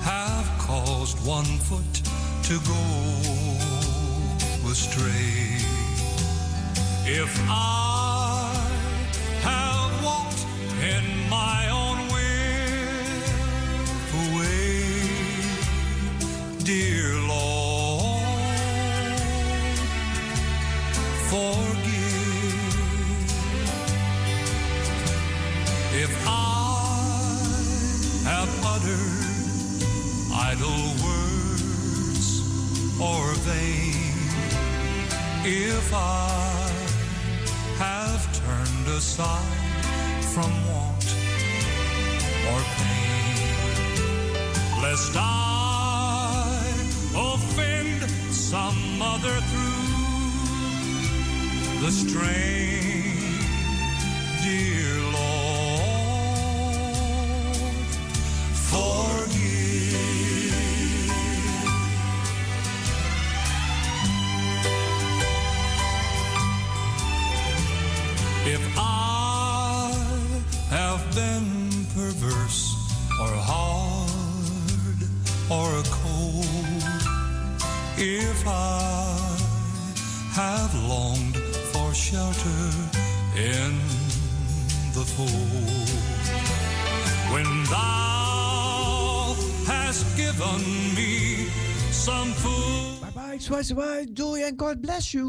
have 0.00 0.66
caused 0.66 1.26
one 1.26 1.58
foot 1.58 2.02
to 2.40 2.58
go 2.64 2.82
astray. 4.70 5.58
If 7.04 7.40
I 7.48 7.93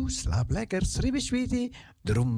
slaap 0.10 0.52
lekker, 0.52 0.86
sribi 0.86 1.22
sweetie, 1.22 1.72
droom 2.06 2.32